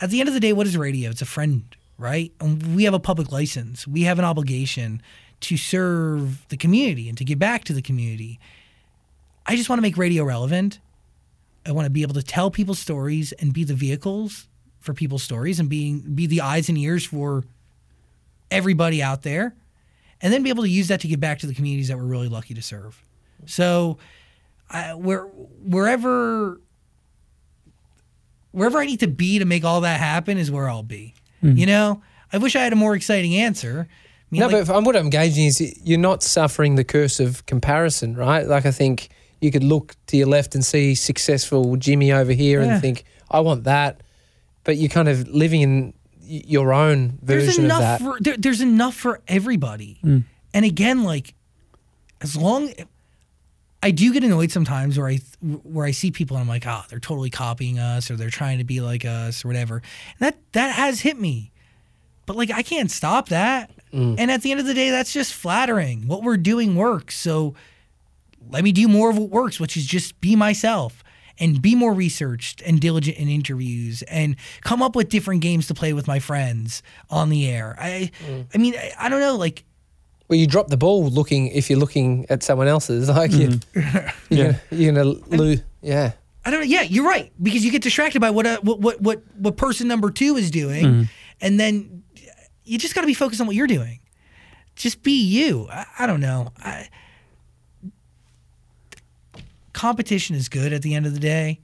[0.00, 1.10] at the end of the day, what is radio?
[1.10, 1.64] It's a friend,
[1.98, 2.32] right?
[2.40, 3.86] And we have a public license.
[3.86, 5.02] We have an obligation
[5.40, 8.38] to serve the community and to give back to the community.
[9.46, 10.80] I just want to make radio relevant.
[11.66, 14.46] I want to be able to tell people's stories and be the vehicles
[14.80, 17.44] for people's stories and being be the eyes and ears for
[18.50, 19.54] everybody out there.
[20.22, 22.04] And then be able to use that to give back to the communities that we're
[22.04, 23.02] really lucky to serve.
[23.44, 23.98] So,
[24.70, 26.58] I, where wherever
[28.52, 31.14] wherever I need to be to make all that happen is where I'll be.
[31.42, 31.58] Mm-hmm.
[31.58, 32.02] You know,
[32.32, 33.86] I wish I had a more exciting answer.
[33.90, 37.44] I mean, No, like- but what I'm gauging is you're not suffering the curse of
[37.46, 38.46] comparison, right?
[38.46, 39.10] Like I think
[39.46, 42.72] you could look to your left and see successful Jimmy over here Yeah.
[42.74, 44.02] and think, I want that.
[44.64, 48.00] But you're kind of living in your own there's version of that.
[48.00, 49.98] for there, there's enough for everybody.
[50.04, 50.24] Mm.
[50.52, 51.34] And again, like
[52.20, 52.72] as long
[53.82, 55.20] I do get annoyed sometimes where I
[55.62, 58.58] where I see people and I'm like, oh, they're totally copying us or they're trying
[58.58, 59.76] to be like us or whatever.
[59.76, 59.82] And
[60.20, 61.52] that that has hit me.
[62.26, 63.70] But like I can't stop that.
[63.92, 64.16] Mm.
[64.18, 66.08] And at the end of the day, that's just flattering.
[66.08, 67.16] What we're doing works.
[67.16, 67.54] So
[68.50, 71.02] let me do more of what works, which is just be myself
[71.38, 75.74] and be more researched and diligent in interviews and come up with different games to
[75.74, 77.76] play with my friends on the air.
[77.78, 78.46] I mm.
[78.54, 79.64] I mean, I, I don't know, like
[80.28, 83.08] Well, you drop the ball looking if you're looking at someone else's.
[83.16, 84.34] Like you, mm-hmm.
[84.34, 84.92] you're, Yeah.
[84.92, 85.62] gonna, gonna lose.
[85.82, 86.12] Yeah.
[86.44, 86.66] I don't know.
[86.66, 89.88] Yeah, you're right because you get distracted by what uh, what what what what person
[89.88, 91.02] number two is doing, mm-hmm.
[91.40, 92.04] and then
[92.62, 93.98] you just got to be focused on what you're doing.
[94.76, 95.66] Just be you.
[95.70, 96.52] I, I don't know.
[96.58, 96.88] I,
[99.76, 101.60] competition is good at the end of the day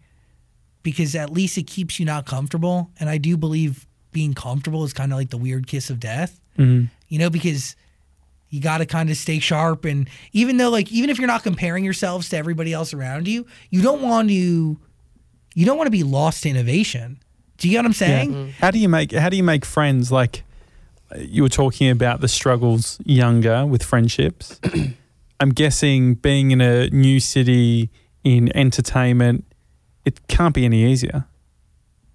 [0.83, 4.93] because at least it keeps you not comfortable, and I do believe being comfortable is
[4.93, 6.39] kind of like the weird kiss of death.
[6.59, 6.87] Mm-hmm.
[7.09, 7.75] You know, because
[8.51, 11.43] you got to kind of stay sharp and even though like even if you're not
[11.43, 14.79] comparing yourselves to everybody else around you you don't want to
[15.55, 17.19] you don't want to be lost to innovation
[17.57, 18.51] do you get what i'm saying mm-hmm.
[18.59, 20.13] How do you make How do you make friends?
[20.13, 20.45] Like
[21.17, 24.61] you were talking about the struggles younger with friendships.
[25.41, 27.91] I'm guessing being in a new city
[28.25, 29.45] in entertainment,
[30.05, 31.27] it can't be any easier.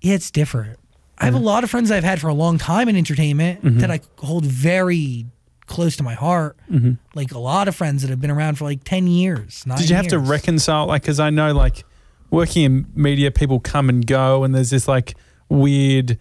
[0.01, 0.79] yeah it's different.
[1.19, 3.79] I have a lot of friends i've had for a long time in entertainment mm-hmm.
[3.79, 5.25] that i hold very
[5.67, 6.57] close to my heart.
[6.71, 6.93] Mm-hmm.
[7.13, 9.95] Like a lot of friends that have been around for like 10 years Did you
[9.95, 10.87] have to reconcile?
[10.87, 11.83] Like, because I know, like,
[12.31, 15.15] working in media, people come and go, and there's this like
[15.49, 16.17] weird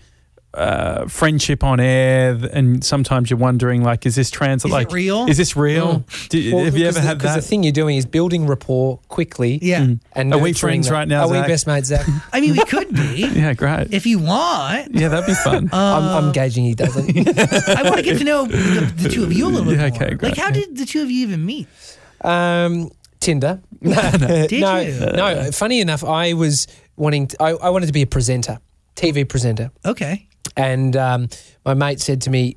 [0.57, 4.71] uh, friendship on air, and sometimes you're wondering like, is this translate?
[4.71, 5.27] Is it like, real?
[5.29, 6.05] Is this real?
[6.31, 7.43] Do, Well, have you because ever the, had Because that?
[7.43, 9.59] the thing you're doing is building rapport quickly.
[9.63, 9.87] Yeah.
[10.13, 10.95] And Are we nurturing friends that.
[10.95, 12.07] right now, Are we best mates, Zach?
[12.33, 13.93] I mean, we could be yeah, great.
[13.93, 14.95] if you want.
[14.95, 15.69] yeah, that'd be fun.
[15.73, 17.07] I'm, Uh, I'm gauging he doesn't.
[17.69, 19.91] I want to get to know the, the two of you a little bit Yeah,
[19.91, 19.99] more.
[19.99, 20.23] great.
[20.23, 21.69] Like, how did the two of you even meet?
[22.23, 22.91] Um,
[23.21, 23.61] Tinder.
[23.81, 23.95] no,
[24.49, 25.01] Did no, you?
[25.01, 25.51] no.
[25.53, 27.27] Funny enough, I was wanting.
[27.29, 28.59] To, I, I wanted to be a presenter,
[28.95, 30.27] TV presenter, Okay.
[30.57, 31.29] And um,
[31.65, 32.57] my mate said to me,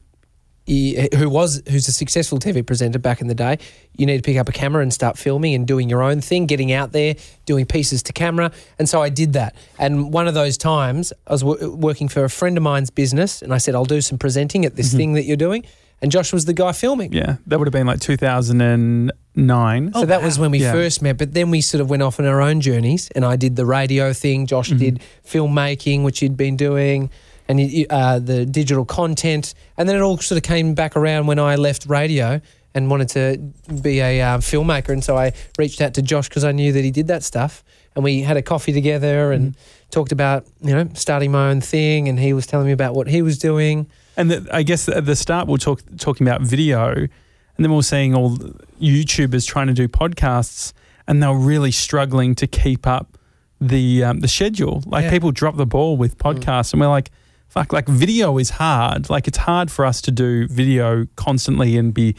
[0.66, 3.58] he, who was who's a successful TV presenter back in the day,
[3.98, 6.46] you need to pick up a camera and start filming and doing your own thing,
[6.46, 7.16] getting out there,
[7.48, 9.56] doing pieces to camera, and so I did that.
[9.80, 13.42] And one of those times, I was w- working for a friend of mine's business,
[13.42, 15.66] and I said, "I'll do some presenting at this thing that you're doing,"
[16.04, 17.14] and Josh was the guy filming.
[17.14, 19.92] yeah, that would have been like 2009.
[19.96, 20.72] Oh, So that was when we Yeah.
[20.72, 23.36] first met, but then we sort of went off on our own journeys, and I
[23.38, 24.46] did the radio thing.
[24.46, 27.10] Josh did filmmaking, which he'd been doing,
[27.50, 31.40] and uh, the digital content, and then it all sort of came back around when
[31.40, 32.40] I left radio
[32.76, 33.38] and wanted to
[33.82, 36.84] be a uh, filmmaker, and so I reached out to Josh because I knew that
[36.84, 37.64] he did that stuff,
[37.96, 39.58] and we had a coffee together and
[39.90, 43.08] talked about you know starting my own thing, and he was telling me about what
[43.08, 43.88] he was doing.
[44.16, 47.10] And the, I guess at the start we we're talk, talking about video, and
[47.58, 48.38] then we we're seeing all
[48.80, 50.72] YouTubers trying to do podcasts,
[51.08, 53.18] and they're really struggling to keep up
[53.60, 54.84] the um, the schedule.
[54.86, 55.10] Like Yeah.
[55.12, 57.10] people drop the ball with podcasts, and we're like,
[57.50, 59.10] "Fuck!" Like video is hard.
[59.10, 62.16] Like it's hard for us to do video constantly and be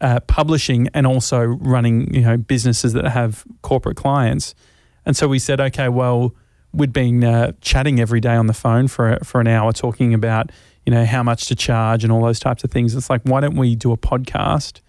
[0.00, 4.54] uh, publishing and also running, you know, businesses that have corporate clients.
[5.04, 6.34] And so we said, okay, well,
[6.72, 10.50] we'd been uh, chatting every day on the phone for for an hour, talking about
[10.86, 12.94] you know how much to charge and all those types of things.
[12.94, 14.80] It's like, why don't we do a podcast?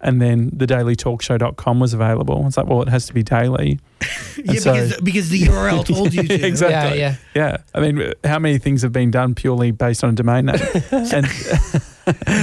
[0.00, 2.46] And then the dailytalkshow.com was available.
[2.46, 3.78] It's like, well, it has to be daily.
[4.44, 6.46] Yeah, so- because, because the URL told you to.
[6.46, 6.98] Exactly.
[7.00, 7.50] Yeah, yeah.
[7.52, 7.56] Yeah.
[7.74, 10.56] I mean, how many things have been done purely based on a domain name?
[10.92, 11.26] and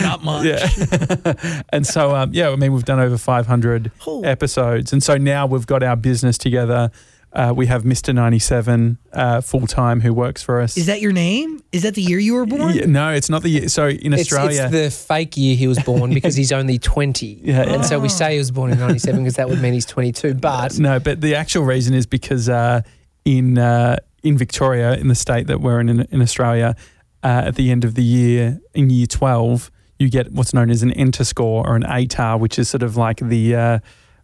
[0.03, 0.45] Not much.
[0.45, 1.61] yeah.
[1.69, 4.21] and so, um, yeah, I mean, we've done over 500 Oh.
[4.23, 4.91] episodes.
[4.91, 6.91] And so now we've got our business together.
[7.33, 8.13] Uh, we have Mr.
[8.13, 10.77] 97 uh, full time who works for us.
[10.77, 11.61] Is that your name?
[11.71, 12.75] Is that the year you were born?
[12.75, 13.69] Yeah, no, it's not the year.
[13.69, 17.41] So in It's, Australia, it's the fake year he was born because he's only 20.
[17.43, 19.85] Yeah, And so we say he was born in 97 because that would mean he's
[19.87, 20.35] 22.
[20.35, 22.81] But no, but the actual reason is because uh,
[23.25, 26.75] in uh, in Victoria, in the state that we're in in, in Australia,
[27.23, 30.83] uh, at the end of the year, in year 12, you get what's known as
[30.83, 33.79] an ENTER score or an ATAR, which is sort of like the, uh,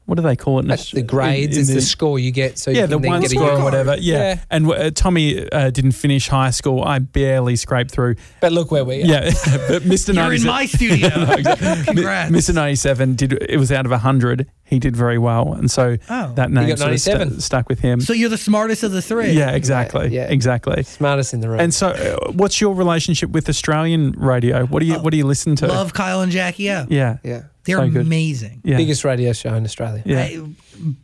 [0.09, 0.63] what do they call it?
[0.63, 2.57] in that's the grades, in- in it's the, score you get.
[2.59, 3.95] So yeah, you the one get score or whatever.
[3.97, 4.17] Yeah.
[4.19, 4.39] Yeah.
[4.49, 6.83] And uh, Tommy uh, didn't finish high school.
[6.83, 8.15] I barely scraped through.
[8.41, 9.05] But look where we are.
[9.05, 9.21] Yeah.
[9.69, 10.13] but Mr.
[10.13, 11.09] You're in my studio.
[11.85, 12.31] Congrats.
[12.31, 12.53] Mr.
[12.53, 14.49] 97 did, it was out of 100.
[14.65, 15.53] He did very well.
[15.53, 16.33] And so Oh.
[16.35, 17.41] that name got sort of stu- 97.
[17.41, 18.01] stuck with him.
[18.01, 19.31] So you're the smartest of the three.
[19.31, 20.09] yeah, exactly.
[20.09, 20.29] Yeah.
[20.29, 20.83] Exactly.
[20.83, 21.59] Smartest in the room.
[21.59, 24.65] And so, uh, what's your relationship with Australian radio?
[24.65, 25.67] What do you What do you listen to?
[25.67, 26.85] Love Kyle and Jackie O.
[26.89, 27.43] Yeah, yeah.
[27.65, 28.61] They're So amazing.
[28.63, 30.01] yeah, Biggest radio show in Australia.
[30.05, 30.41] yeah, I-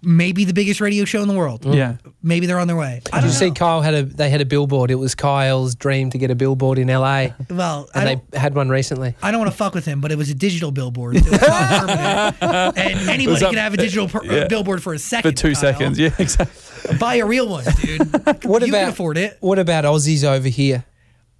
[0.01, 1.61] maybe the biggest radio show in the world.
[1.63, 1.75] Mm.
[1.75, 1.97] yeah.
[2.23, 3.01] Maybe they're on their way.
[3.11, 3.51] I Did don't you see.
[3.51, 4.89] Kyle had a they had a billboard.
[4.89, 7.27] It was Kyle's dream to get a billboard in LA.
[7.49, 9.15] Well, And don't, they had one recently.
[9.21, 11.15] I don't want to fuck with him, but it was a digital billboard.
[11.15, 11.25] Was
[12.41, 14.47] and anybody up- can have a digital per- uh, yeah.
[14.47, 15.31] billboard for a second.
[15.31, 15.61] For two Kyle.
[15.61, 15.99] seconds.
[15.99, 16.97] Yeah, exactly.
[16.97, 18.01] Buy a real one, dude.
[18.45, 19.37] What you about can afford it.
[19.41, 20.85] What about Aussies over here?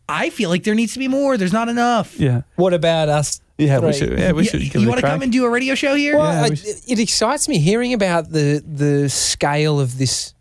[0.10, 1.38] I feel like there needs to be more.
[1.38, 2.20] There's not enough.
[2.20, 3.42] Yeah, What about us?
[3.58, 3.80] Yeah.
[3.80, 4.18] We should.
[4.20, 4.62] Yeah, we You- should.
[4.64, 5.14] you give it a want to crack.
[5.14, 6.18] come and do a radio show here?
[6.18, 10.34] Well, Yeah, I- we should- it excites me hearing about the the scale of this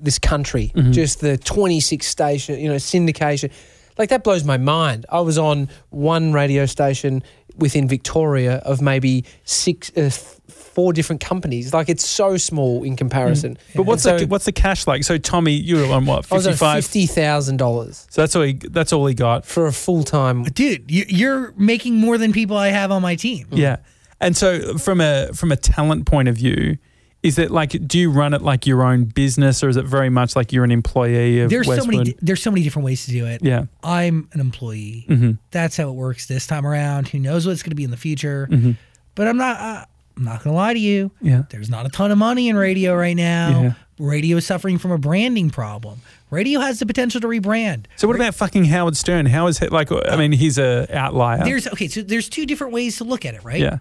[0.00, 0.72] this country.
[0.74, 0.92] Mm-hmm.
[0.92, 3.50] Just the 26 station, you know, syndication.
[3.98, 5.04] Like that blows my mind.
[5.10, 7.22] I was on one radio station
[7.58, 10.35] within Victoria of maybe six, uh, f-
[10.76, 11.72] four different companies.
[11.72, 13.56] Like it's so small in comparison.
[13.74, 15.04] But what's so the what's the cash like?
[15.04, 18.42] So Tommy, you were on what I was on fifty thousand dollars So that's all.
[18.42, 19.46] He, that's all he got.
[19.46, 20.44] for a full time.
[20.44, 23.46] Dude, you- you're making more than people I have on my team.
[23.50, 23.76] Yeah.
[24.20, 26.76] And so from a from a talent point of view,
[27.22, 30.10] is it like do you run it like your own business or is it very
[30.10, 32.14] much like you're an employee of There's so many.
[32.20, 33.40] There's so many different ways to do it.
[33.42, 33.64] yeah.
[33.82, 35.06] I'm an employee.
[35.08, 35.30] Mm-hmm.
[35.50, 37.08] That's how it works this time around.
[37.08, 38.46] Who knows what it's going to be in the future?
[38.50, 38.72] Mm-hmm.
[39.14, 39.88] But I'm not.
[40.16, 41.10] I'm not going to lie to you.
[41.20, 41.42] Yeah.
[41.50, 43.62] There's not a ton of money in radio right now.
[43.62, 43.72] Yeah.
[43.98, 46.00] Radio is suffering from a branding problem.
[46.30, 47.86] Radio has the potential to rebrand.
[47.96, 49.26] So what about fucking Howard Stern?
[49.26, 49.90] How is it like?
[49.92, 51.44] I mean, he's a outlier.
[51.44, 51.88] There's okay.
[51.88, 53.60] So there's two different ways to look at it, right?
[53.60, 53.78] yeah.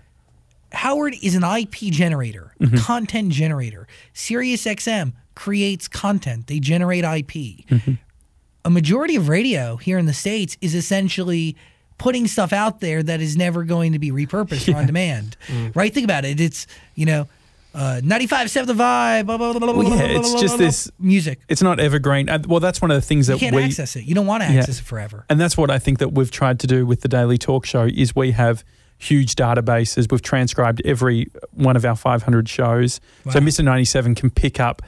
[0.72, 2.78] Howard is an IP generator, Mm-hmm.
[2.78, 3.88] content generator.
[4.14, 7.68] SiriusXM creates content; they generate IP.
[7.68, 7.94] Mm-hmm.
[8.64, 11.56] A majority of radio here in the states is essentially
[11.98, 15.38] putting stuff out there that is never going to be repurposed or on demand.
[15.48, 15.76] Mm.
[15.76, 15.94] Right?
[15.94, 16.40] Think about it.
[16.40, 17.28] It's you know,
[17.74, 19.26] uh, 95 the vibe.
[19.26, 21.40] Blah, blah, blah, blah, Well, yeah, blah, it's just this- music.
[21.50, 22.30] It's not evergreen.
[22.30, 24.06] Uh, Well, that's one of the things You that can't we access it.
[24.06, 24.60] You don't want to Yeah.
[24.60, 25.26] access it forever.
[25.30, 27.90] And that's what I think that we've tried to do with the Daily Talk Show
[27.94, 28.64] is we have
[28.98, 30.10] huge databases.
[30.10, 33.02] We've transcribed every one of our 500 shows.
[33.30, 33.62] So Mr.
[33.64, 34.82] 97 can pick up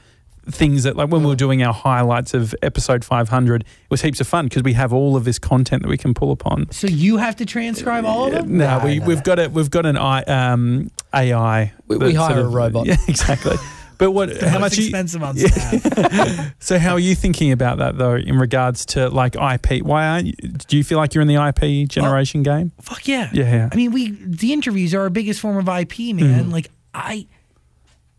[0.50, 4.22] things that like when we were doing our highlights of episode 500, it was heaps
[4.22, 6.72] of fun because we have all of this content that we can pull upon.
[6.72, 8.58] So you have to transcribe all of them?
[8.58, 11.74] No, we, we've got a we've got an I, um, AI.
[11.88, 12.88] We- that we hire a robot.
[12.88, 13.58] Yeah, exactly.
[13.98, 14.38] But what?
[14.42, 14.78] how much?
[14.78, 16.54] Are you, expensive on staff?
[16.60, 19.84] so how are you thinking about that though, in regards to like IP?
[19.84, 20.34] Why aren't you?
[20.68, 22.72] Do you feel like you're in the IP generation game?
[22.82, 23.30] Fuck yeah.
[23.34, 23.70] Yeah, yeah.
[23.72, 26.52] I mean, we the interviews are our biggest form of IP, man.
[26.52, 27.28] Like I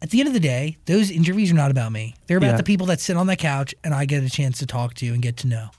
[0.00, 2.14] at the end of the day, those interviews are not about me.
[2.26, 2.56] They're about Yeah.
[2.58, 5.06] the people that sit on that couch and I get a chance to talk to
[5.08, 5.70] and get to know.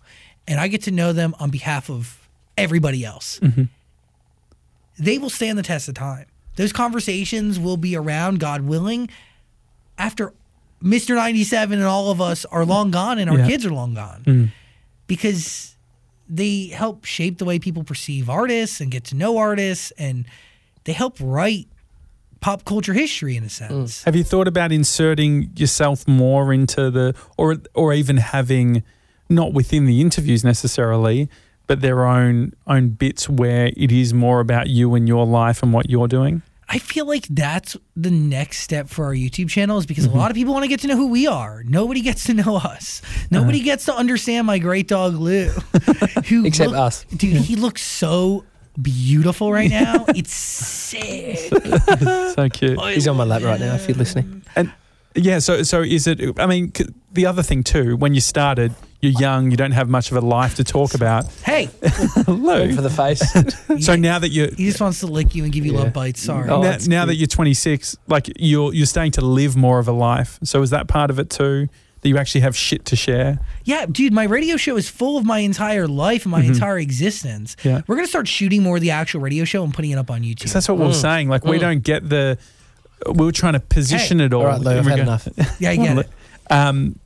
[0.47, 2.17] And I get to know them on behalf of
[2.57, 3.39] everybody else.
[3.41, 3.63] Mm-hmm.
[4.97, 6.26] They will stand the test of time.
[6.55, 9.09] Those conversations will be around, God willing,
[9.97, 10.34] after
[10.84, 11.15] Mr.
[11.15, 13.47] 97 and all of us are long gone and our Yeah.
[13.47, 14.24] kids are long gone.
[14.26, 14.45] Mm-hmm.
[15.07, 15.76] Because
[16.28, 20.26] they help shape the way people perceive artists and get to know artists and
[20.84, 21.67] they help write
[22.40, 24.04] pop culture history in a sense.
[24.04, 28.84] Have you thought about inserting yourself more into the, or or even having,
[29.30, 31.30] not within the interviews necessarily,
[31.68, 35.74] but their own own bits where it is more about you and your life and
[35.74, 36.42] what you're doing?
[36.72, 40.20] I feel like that's the next step for our YouTube channel is because a mm-hmm.
[40.20, 41.64] lot of people want to get to know who we are.
[41.64, 43.02] Nobody gets to know us.
[43.32, 43.66] Nobody uh-huh.
[43.66, 45.48] gets to understand my great dog Lou.
[46.28, 47.06] who Except look- us.
[47.06, 48.46] Dude, he looks so
[48.82, 50.06] beautiful right now.
[50.10, 51.52] it's sick.
[52.36, 52.80] So cute.
[52.94, 53.76] He's on my lap right now.
[53.76, 54.72] If you're oh, listening, And
[55.16, 56.40] yeah, so so is it?
[56.40, 59.90] I mean, c- the other thing too, when you started, you're young, you don't have
[59.90, 61.26] much of a life to talk about.
[61.44, 62.74] Hey, Hello.
[62.76, 63.24] for the face.
[63.86, 65.80] So now that you're he just wants to lick you and give you Yeah.
[65.80, 66.22] love bites.
[66.22, 66.50] Sorry.
[66.50, 69.88] Oh, now, that's now that you're 26, like you're you're starting to live more of
[69.88, 70.40] a life.
[70.44, 71.68] So is that part of it too?
[72.02, 73.39] That you actually have shit to share?
[73.66, 77.56] Yeah, dude, my radio show is full of my entire life and my entire existence.
[77.58, 77.68] Mm-hmm.
[77.70, 77.82] Yeah.
[77.88, 80.22] We're gonna start shooting more of the actual radio show and putting it up on
[80.22, 80.52] YouTube.
[80.52, 81.28] that's what we we're saying.
[81.30, 82.38] Like we don't get the.
[83.14, 84.26] We were trying to position Hey.
[84.26, 84.41] it all.
[84.41, 85.58] All right, Lou, I've had regard- enough.
[85.60, 86.10] yeah, I get it.
[86.50, 87.00] Um,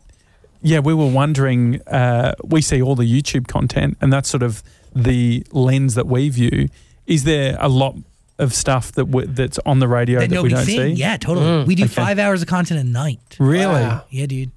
[0.62, 1.82] yeah, we were wondering.
[1.88, 4.64] Uh, we see all the YouTube content, and that's sort of
[4.96, 6.68] the lens that we view.
[7.08, 7.96] Is there a lot
[8.40, 10.96] of stuff that we, that's on the radio That that, we don't seen.
[10.96, 11.02] see?
[11.02, 11.46] Yeah, totally.
[11.46, 11.94] Mm, we do okay.
[11.94, 13.20] five hours of content a night.
[13.40, 13.66] Really?
[13.66, 14.06] Wow.
[14.10, 14.52] Yeah, dude.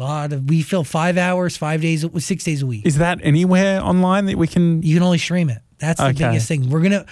[0.00, 2.86] A lot of we fill five hours, five days, six days a week.
[2.86, 4.82] Is that anywhere online that we can?
[4.82, 5.58] you can only stream it.
[5.78, 6.70] That's the biggest thing.
[6.70, 7.04] We're gonna.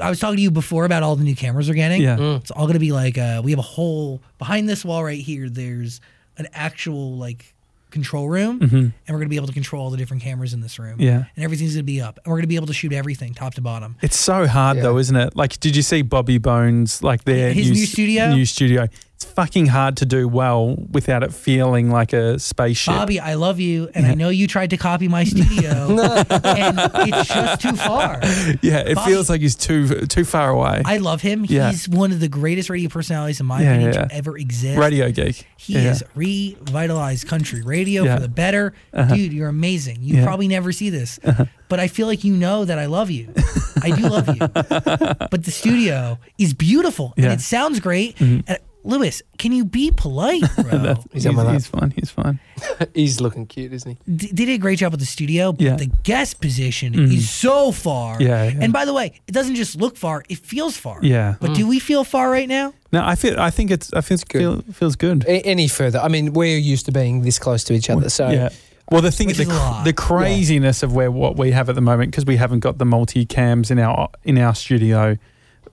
[0.00, 2.02] I was talking to you before about all the new cameras we're getting.
[2.02, 2.16] Yeah.
[2.16, 2.36] Mm.
[2.40, 5.48] It's all gonna be like uh, we have a whole behind this wall right here.
[5.48, 6.00] There's
[6.38, 7.52] an actual like
[7.90, 10.78] control room, and we're gonna be able to control all the different cameras in this
[10.80, 10.94] room.
[10.94, 11.02] Mm-hmm.
[11.02, 11.24] Yeah.
[11.36, 13.60] and everything's gonna be up, and we're gonna be able to shoot everything top to
[13.60, 13.96] bottom.
[14.02, 14.82] It's so hard Yeah.
[14.84, 15.36] though, isn't it?
[15.36, 17.02] Like, did you see Bobby Bones?
[17.02, 18.34] Like their His new s- studio?
[18.34, 18.88] New studio.
[19.16, 22.94] It's fucking hard to do well without it feeling like a spaceship.
[22.94, 25.70] Bobby, I love you, and I know you tried to copy my studio,
[26.30, 28.18] and it's just too far.
[28.60, 30.82] yeah, it Bobby- feels like he's too too far away.
[30.84, 31.46] I love him.
[31.48, 31.70] Yeah.
[31.70, 34.04] He's one of the greatest radio personalities, in my Yeah, opinion, yeah.
[34.06, 34.78] to ever exist.
[34.78, 35.46] Radio geek.
[35.58, 35.80] He Yeah.
[35.82, 38.16] has revitalized country radio Yeah.
[38.16, 38.74] for the better.
[38.92, 39.14] Uh-huh.
[39.14, 39.98] Dude, you're amazing.
[40.00, 40.24] You Yeah.
[40.24, 41.44] probably never see this, uh-huh.
[41.68, 43.32] but I feel like you know that I love you.
[43.80, 44.38] I do love you.
[44.48, 47.24] but the studio is beautiful Yeah.
[47.26, 48.16] and it sounds great.
[48.16, 48.40] Mm-hmm.
[48.48, 50.96] And Lewis, can you be polite, bro?
[51.12, 51.90] He's on he's fine.
[51.90, 52.38] He's fine.
[52.94, 54.12] He's looking cute, isn't he?
[54.12, 55.76] D- they did a great job with the studio, but Yeah.
[55.76, 57.12] The guest position mm.
[57.12, 58.20] is so far.
[58.20, 58.58] Yeah, yeah.
[58.60, 60.98] And by the way, it doesn't just look far; it feels far.
[61.02, 61.34] Yeah.
[61.40, 61.56] But mm.
[61.56, 62.74] do we feel far right now?
[62.92, 63.40] No, I feel.
[63.40, 63.92] I think it's.
[63.92, 64.40] I feel good.
[64.40, 65.24] feel, feels good.
[65.24, 65.98] A- any further?
[65.98, 68.50] I mean, we're used to being this close to each other, so yeah.
[68.90, 71.80] Well, the thing Which the, is the craziness of where what we have at the
[71.80, 75.16] moment because we haven't got the multi cams in our in our studio,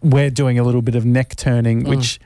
[0.01, 1.89] we're doing a little bit of neck turning, mm.
[1.89, 2.19] which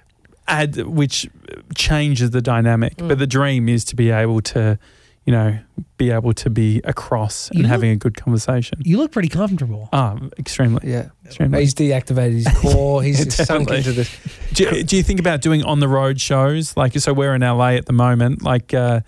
[0.48, 1.28] add which
[1.76, 2.94] changes the dynamic.
[2.98, 4.78] But the dream is to be able to,
[5.26, 5.58] you know,
[5.98, 8.80] be able to be across and You having a good conversation.
[8.84, 9.90] You look pretty comfortable.
[9.94, 10.90] Ah, extremely.
[10.90, 11.10] yeah.
[11.26, 11.62] Extremely.
[11.62, 13.02] He's deactivated his core.
[13.02, 14.10] He's Yeah, sunk into the.
[14.54, 16.76] do, you, do you think about doing on the road shows?
[16.78, 18.44] Like, so we're in LA at the moment.
[18.44, 19.02] Like, uh,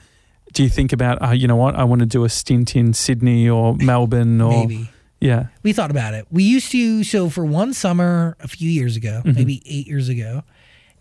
[0.53, 1.75] do you think about, oh, you know what?
[1.75, 4.89] I want to do a stint in Sydney or Melbourne or Maybe.
[5.19, 6.25] yeah, We thought about it.
[6.31, 9.35] We used to, so for one summer a few years ago, Mm-hmm.
[9.35, 10.43] maybe eight years ago,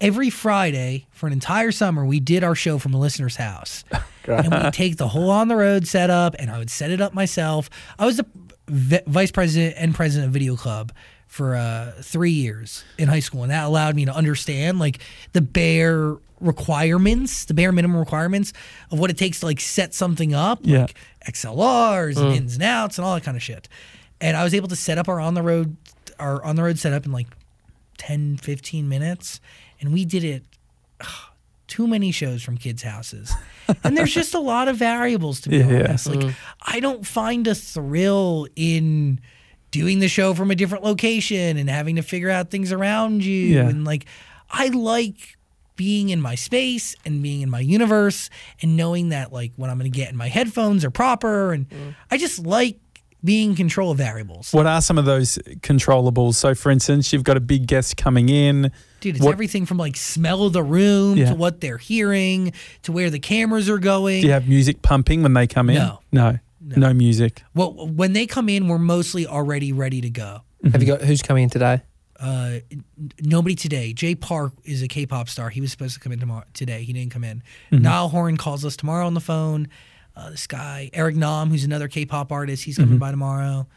[0.01, 3.85] every Friday for an entire summer, we did our show from a listener's house.
[4.27, 7.15] and we'd take the whole on the road setup and I would set it up
[7.15, 7.71] myself.
[7.99, 8.27] I was the
[8.69, 10.93] v- vice president and president of Video Club
[11.29, 13.43] for uh, three years in high school.
[13.43, 14.99] And that allowed me to understand like
[15.33, 18.53] the bare requirements, the bare minimum requirements
[18.91, 20.83] of what it takes to like set something up, Yeah.
[20.83, 20.95] like
[21.29, 23.69] XLRs and ins and outs and all that kind of shit.
[24.21, 25.77] And I was able to set up our on the road,
[26.19, 27.27] our on the road setup in like
[27.99, 29.41] 10, 15 minutes.
[29.81, 30.43] And we did it
[31.67, 33.33] too many shows from kids' houses.
[33.85, 35.85] and there's just a lot of variables to be Yeah.
[35.85, 36.07] honest.
[36.07, 36.31] Like mm-hmm.
[36.63, 39.21] I don't find a thrill in
[39.73, 43.55] doing the show from a different location and having to figure out things around you
[43.57, 43.69] Yeah.
[43.69, 44.07] and like
[44.51, 45.37] I like
[45.75, 48.31] being in my space and being in my universe
[48.63, 51.69] and knowing that like what I'm going to get in my headphones are proper and
[51.69, 51.95] mm.
[52.11, 52.79] I just like
[53.25, 54.53] being control of variables.
[54.53, 56.35] What are some of those controllables?
[56.37, 58.71] So, for instance, you've got a big guest coming in.
[59.07, 61.27] Dude, it's What- everything from like smell of the room Yeah.
[61.31, 62.53] to what they're hearing
[62.83, 64.21] to where the cameras are going.
[64.23, 65.77] Do you have music pumping when they come in?
[65.77, 66.01] No.
[66.11, 66.39] No.
[66.61, 67.45] No, music.
[67.55, 70.41] Well, when they come in, we're mostly already ready to go.
[70.73, 71.83] Have you got who's coming in today?
[72.19, 72.55] Uh,
[73.23, 73.93] nobody today.
[73.93, 75.51] Jay Park is a K-pop star.
[75.51, 76.43] He was supposed to come in tomorrow.
[76.53, 77.45] Today, he didn't come in.
[77.71, 79.69] Niall Horan calls us tomorrow on the phone.
[80.17, 83.69] Uh, this guy Eric Nam, who's another K-pop artist, he's coming by tomorrow.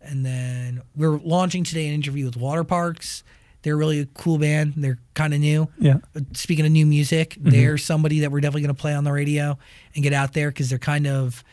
[0.00, 3.24] And then we're launching today an interview with Waterparks.
[3.68, 4.72] They're really a cool band.
[4.78, 5.68] They're kind of new.
[5.78, 5.98] Yeah.
[6.16, 7.50] Uh, Speaking of new music, mm-hmm.
[7.50, 9.58] they're somebody that we're definitely going to play on the radio
[9.94, 11.44] and get out there because they're kind of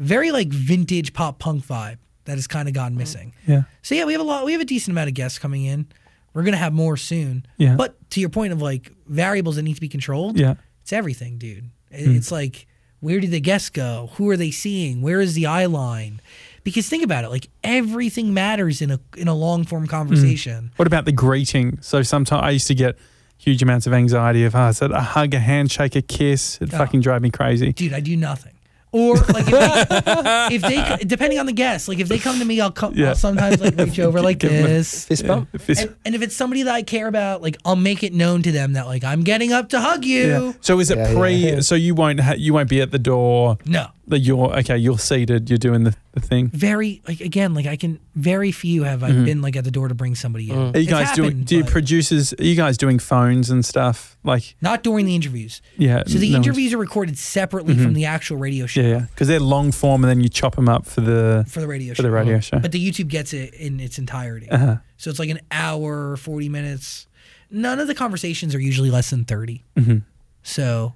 [0.00, 2.98] very like vintage pop punk vibe that has kind of gone mm-hmm.
[2.98, 3.34] missing.
[3.46, 3.62] Yeah.
[3.82, 4.44] So yeah, we have a lot.
[4.44, 5.86] We have a decent amount of guests coming in.
[6.32, 7.46] We're gonna have more soon.
[7.56, 7.76] Yeah.
[7.76, 10.54] But to your point of like variables that need to be controlled, Yeah.
[10.82, 11.70] it's everything, dude.
[11.92, 12.16] It- hmm.
[12.16, 12.66] It's like
[13.04, 14.08] where did the guests go?
[14.14, 15.02] Who are they seeing?
[15.02, 16.22] Where is the eye line?
[16.64, 19.90] Because think about it, like everything matters in a in a long form hmm.
[19.90, 20.72] conversation.
[20.76, 21.78] What about the greeting?
[21.82, 22.96] So sometimes I used to get
[23.36, 26.58] huge amounts of anxiety of, oh, is that a hug, a handshake, a kiss?
[26.62, 26.78] It Oh.
[26.78, 27.72] fucking drive me crazy.
[27.72, 28.52] Dude, I do nothing.
[28.92, 30.62] Or like if they, if
[30.98, 33.08] they depending on the guest, like if they come to me, I'll, come, Yeah.
[33.08, 35.04] I'll sometimes like reach over like Give 'em this.
[35.06, 35.48] Fist bump.
[35.52, 38.14] If it's- And, and if it's somebody that I care about, like I'll make it
[38.14, 40.26] known to them that like I'm getting up to hug you.
[40.28, 40.52] yeah.
[40.60, 41.32] So is it Yeah, yeah, pre?
[41.34, 41.60] yeah.
[41.60, 43.58] So you won't ha- you won't be at the door.
[43.66, 44.76] No, That you're okay.
[44.76, 45.48] You're seated.
[45.48, 46.48] You're doing the, the thing.
[46.48, 49.88] very like again, like I can very few have I been like at the door
[49.88, 50.56] to bring somebody in.
[50.58, 51.44] Are you It's guys doing?
[51.44, 52.34] Do you producers?
[52.38, 54.18] Are you guys doing phones and stuff?
[54.22, 55.62] Like not during the interviews.
[55.78, 56.02] yeah.
[56.06, 59.00] So the no one's- interviews are recorded separately from the actual radio show Yeah, yeah.
[59.10, 61.94] Because they're long form, and then you chop them up for the for the radio
[61.94, 62.58] show for the radio show.
[62.58, 64.50] But the YouTube gets it in its entirety.
[64.50, 64.76] Uh-huh.
[64.98, 67.06] So it's like an hour, 40 minutes.
[67.50, 69.64] None of the conversations are usually less than 30.
[69.78, 70.02] Mhm.
[70.42, 70.94] So,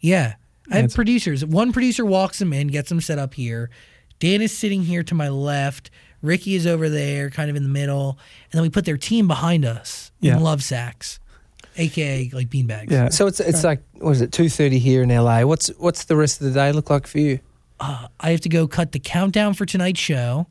[0.00, 0.34] yeah.
[0.70, 1.44] I have producers.
[1.44, 3.70] One producer walks them in, gets them set up here.
[4.18, 5.90] Dan is sitting here to my left.
[6.22, 8.18] Ricky is over there, kind of in the middle.
[8.50, 10.36] And then we put their team behind us Yeah.
[10.36, 11.20] in love sacks,
[11.76, 12.90] aka like beanbags.
[12.90, 13.10] Yeah.
[13.10, 14.32] So it's it's like what is it?
[14.32, 15.42] Two thirty here in LA.
[15.42, 17.40] What's what's the rest of the day look like for you?
[17.80, 20.46] uh, I have to go cut the countdown for tonight's show.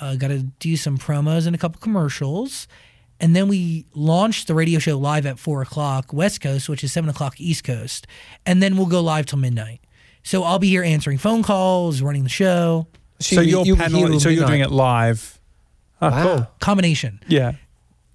[0.00, 2.68] Uh, Got to do some promos and a couple commercials.
[3.22, 6.92] And then we launch the radio show live at four o'clock West Coast, which is
[6.92, 8.06] seven o'clock East Coast.
[8.44, 9.80] And then we'll go live till midnight.
[10.24, 12.88] So I'll be here answering phone calls, running the show.
[13.20, 14.20] So you- you're you'll panel.
[14.20, 15.38] So you're doing it live.
[16.00, 16.22] Oh, Wow.
[16.36, 16.46] cool.
[16.60, 17.20] Combination.
[17.28, 17.52] Yeah.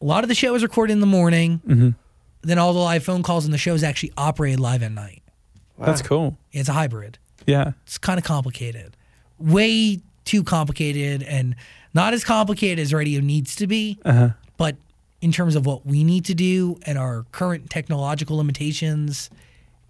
[0.01, 1.62] A lot of the show is recorded in the morning.
[1.66, 1.95] Mhm.
[2.43, 5.24] Then all the live phone calls and the show is actually operated live at night.
[5.80, 6.38] That's cool.
[6.51, 7.18] It's a hybrid.
[7.45, 7.72] Yeah.
[7.86, 8.97] It's kind of complicated.
[9.39, 11.55] Way too complicated and
[11.93, 13.97] not as complicated as radio needs to be.
[14.03, 14.30] Uh-huh.
[14.58, 14.76] but
[15.22, 19.30] in terms of what we need to do and our current technological limitations,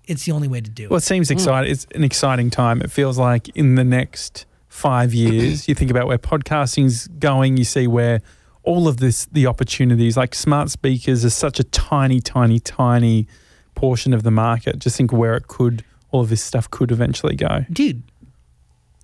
[0.06, 0.90] it's the only way to do it.
[0.90, 1.34] Well, it seems hmm.
[1.34, 1.72] exciting.
[1.72, 2.82] It's an exciting time.
[2.82, 7.58] It feels like in the next five years, you think about where podcasting's going.
[7.58, 8.22] You see where
[8.64, 13.28] all of this, the opportunities, like smart speakers, is such a tiny, tiny, tiny
[13.76, 14.80] portion of the market.
[14.80, 17.66] Just think where it could, all of this stuff could eventually go.
[17.72, 18.04] Dude,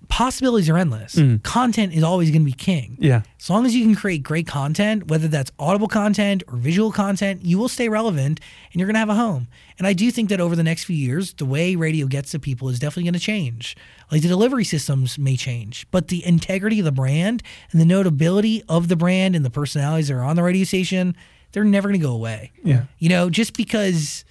[0.08, 1.14] possibilities are endless.
[1.14, 1.42] Mm.
[1.42, 2.96] Content is always going to be king.
[3.00, 3.22] Yeah.
[3.40, 7.44] As long as you can create great content, whether that's audible content or visual content,
[7.44, 8.40] you will stay relevant
[8.72, 9.48] and you're going to have a home.
[9.78, 12.38] And I do think that over the next few years, the way radio gets to
[12.38, 13.76] people is definitely going to change.
[14.10, 18.62] Like the delivery systems may change, but the integrity of the brand and the notability
[18.68, 21.16] of the brand and the personalities that are on the radio station,
[21.52, 22.52] they're never going to go away.
[22.62, 22.84] Yeah.
[22.98, 24.24] You know, just because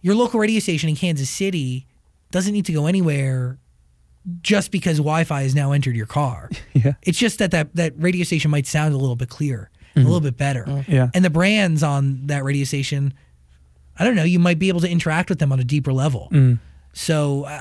[0.00, 1.86] your local radio station in Kansas City
[2.30, 3.58] doesn't need to go anywhere
[4.40, 6.50] just because Wi-Fi has now entered your car.
[6.72, 6.94] Yeah.
[7.02, 10.20] It's just that that, that radio station might sound a little bit clearer, a little
[10.20, 10.84] bit better.
[10.88, 11.08] Yeah.
[11.14, 13.14] And the brands on that radio station,
[13.96, 16.28] I don't know, you might be able to interact with them on a deeper level.
[16.92, 17.60] So, uh,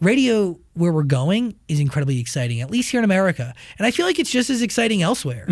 [0.00, 3.52] radio where we're going is incredibly exciting, at least here in America.
[3.78, 5.46] And I feel like it's just as exciting elsewhere.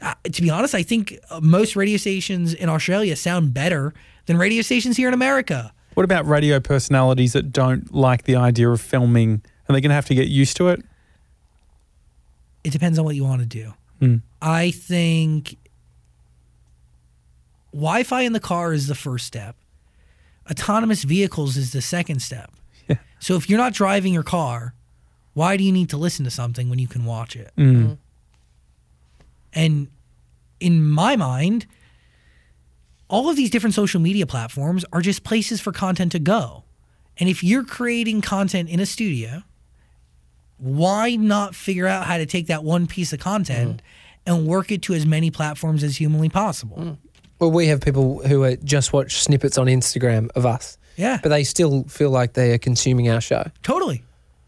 [0.00, 3.94] Uh, to be honest, I think uh, most radio stations in Australia sound better
[4.26, 5.72] than radio stations here in America.
[5.94, 9.42] What about radio personalities that don't like the idea of filming?
[9.70, 10.82] Are they going to have to get used to it?
[12.64, 13.72] It depends on what you want to do.
[14.02, 14.22] Mm.
[14.42, 15.56] I think
[17.72, 19.54] Wi Fi in the car is the first step,
[20.50, 22.50] autonomous vehicles is the second step.
[22.88, 22.96] Yeah.
[23.20, 24.74] So if you're not driving your car,
[25.34, 27.52] why do you need to listen to something when you can watch it?
[27.56, 27.96] Mm.
[29.52, 29.86] And
[30.58, 31.66] in my mind,
[33.08, 36.64] all of these different social media platforms are just places for content to go.
[37.18, 39.44] And if you're creating content in a studio,
[40.60, 43.82] why not figure out how to take that one piece of content
[44.26, 46.76] and work it to as many platforms as humanly possible?
[46.76, 46.98] Mm.
[47.38, 51.30] Well, we have people who are just watch snippets on Instagram of us, Yeah, but
[51.30, 53.50] they still feel like they are consuming our show.
[53.62, 54.02] totally.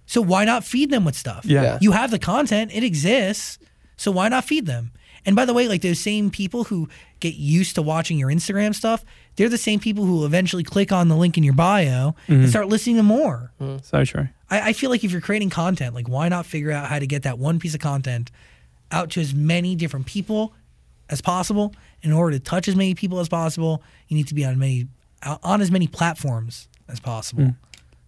[0.04, 1.46] So why not feed them with stuff?
[1.46, 1.62] Yeah.
[1.62, 1.78] Yeah.
[1.80, 3.58] You have the content, it exists.
[3.96, 4.92] So why not feed them?
[5.24, 6.88] And by the way, like those same people who
[7.20, 9.04] get used to watching your Instagram stuff,
[9.36, 12.44] they're the same people who will eventually click on the link in your bio and
[12.44, 12.48] mm.
[12.48, 13.52] start listening to more.
[13.60, 13.82] Mm.
[13.84, 14.28] So true.
[14.53, 17.07] I, I feel like if you're creating content, like why not figure out how to
[17.07, 18.30] get that one piece of content
[18.90, 20.53] out to as many different people
[21.09, 21.74] as possible?
[22.03, 24.86] In order to touch as many people as possible, you need to be on many
[25.42, 27.44] on as many platforms as possible.
[27.44, 27.50] Hmm.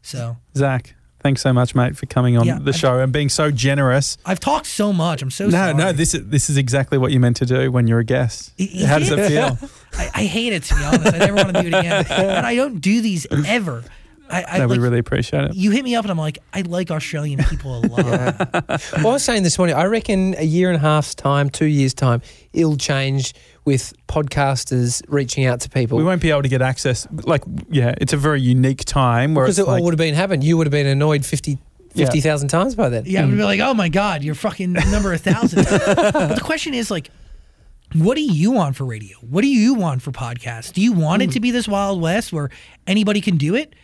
[0.02, 3.28] So Zach, thanks so much, mate, for coming on Yeah, the I- show and being
[3.28, 4.18] so generous.
[4.26, 5.22] I've talked so much.
[5.22, 5.74] I'm so No, sorry.
[5.74, 8.52] no, this is this is exactly what you meant to do when you're a guest.
[8.58, 9.56] Y- How does it feel?
[9.96, 11.14] I, I hate it to be honest.
[11.14, 13.84] I never want to do it again, and I don't do these ever.
[14.30, 15.54] I, I no, we really appreciate it.
[15.54, 18.02] you hit me up and I'm like, I like Australian people a lot.
[18.96, 21.66] Well, I was saying this morning, I reckon a year and a half's time, two
[21.66, 22.22] years' time,
[22.52, 25.98] it'll change with podcasters reaching out to people.
[25.98, 27.06] We won't be able to get access.
[27.10, 30.14] Like, yeah, it's a very unique time where because it's it all would have been
[30.14, 30.42] happened.
[30.42, 31.58] You would have been annoyed 50
[31.94, 32.06] Yeah.
[32.06, 33.04] 50,000 times by then.
[33.06, 35.64] Yeah, I would be like, oh my god, you're fucking number a thousand.
[35.64, 37.10] but the question is like,
[37.94, 39.16] what do you want for radio?
[39.18, 40.72] What do you want for podcasts?
[40.72, 41.32] Do you want it hmm.
[41.32, 42.50] to be this wild west where
[42.86, 43.74] anybody can do it?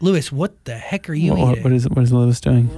[0.00, 1.64] Lewis, what the heck are you what, eating?
[1.64, 2.70] What is what is Lewis doing?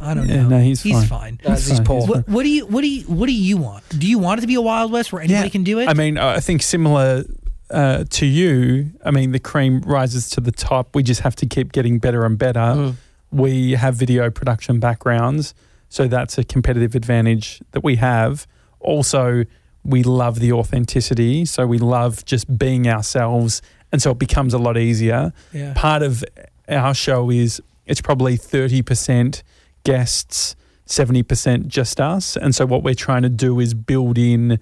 [0.00, 0.34] I don't know.
[0.34, 1.38] Yeah, no, he's he's fine.
[1.38, 1.40] fine.
[1.44, 2.00] No, He's he's fine, Paul.
[2.00, 3.84] he's What, what do you what do you what do you want?
[3.98, 5.88] Do you want it to be a wild west where anybody can do it?
[5.88, 7.24] I mean, I think similar
[7.70, 8.90] uh, to you.
[9.04, 10.94] I mean, the cream rises to the top.
[10.94, 12.60] We just have to keep getting better and better.
[12.60, 12.94] Mm.
[13.30, 15.54] We have video production backgrounds,
[15.88, 18.46] so that's a competitive advantage that we have.
[18.80, 19.44] Also,
[19.82, 23.62] we love the authenticity, so we love just being ourselves,
[23.92, 25.32] and so it becomes a lot easier.
[25.52, 25.72] yeah.
[25.74, 26.22] Part of
[26.68, 29.42] our show is it's probably thirty percent
[29.84, 34.58] guests, seventy percent just us, and so what we're trying to do is build in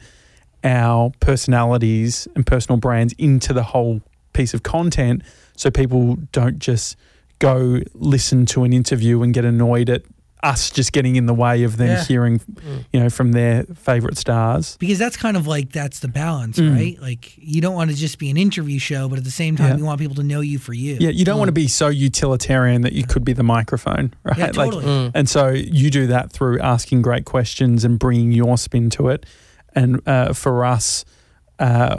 [0.63, 4.01] our personalities and personal brands into the whole
[4.33, 5.23] piece of content
[5.57, 6.97] so people don't just
[7.39, 10.03] go listen to an interview and get annoyed at
[10.45, 12.05] us just getting in the way of them Yeah.
[12.05, 12.85] hearing Mm.
[12.93, 16.75] you know from their favorite stars because that's kind of like that's the balance, Mm.
[16.77, 16.97] right?
[17.01, 19.71] Like you don't want to just be an interview show, but at the same time,
[19.71, 19.77] Yeah.
[19.79, 20.97] you want people to know you for you.
[21.01, 24.37] yeah you don't want to be so utilitarian that you could be the microphone right
[24.39, 24.85] Yeah, Like, totally.
[24.85, 25.11] Mm.
[25.15, 29.25] And so you do that through asking great questions and bringing your spin to it.
[29.75, 31.05] And uh, for us,
[31.59, 31.97] uh,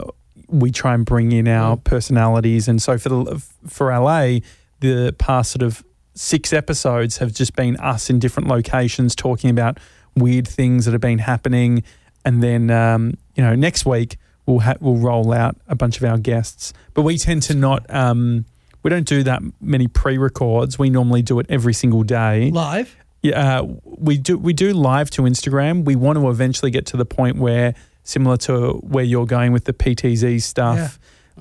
[0.48, 2.68] we try and bring in our personalities.
[2.68, 4.40] And so for the for LA,
[4.80, 5.82] the past sort of
[6.16, 9.78] six episodes have just been us in different locations talking about
[10.16, 11.82] weird things that have been happening.
[12.24, 16.04] And then um, you know next week we'll ha- we'll roll out a bunch of
[16.04, 16.72] our guests.
[16.94, 17.86] But we tend to not.
[17.94, 18.44] Um,
[18.82, 20.78] we don't do that many pre-records.
[20.78, 22.50] We normally do it every single day.
[22.52, 22.96] Live.
[23.22, 25.84] Yeah, uh, we do we do live to Instagram.
[25.84, 29.64] We want to eventually get to the point where similar to where you're going with
[29.64, 30.88] the PTZ stuff, Yeah.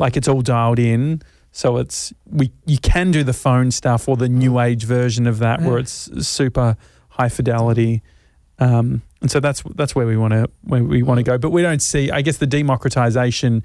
[0.01, 1.21] like it's all dialed in.
[1.56, 5.39] So it's we you can do the phone stuff or the new age version of
[5.39, 6.76] that where it's super
[7.08, 8.03] high fidelity.
[8.60, 11.38] Um, and so that's that's where we want to where we want to go.
[11.38, 12.12] But we don't see.
[12.12, 13.64] I guess the democratization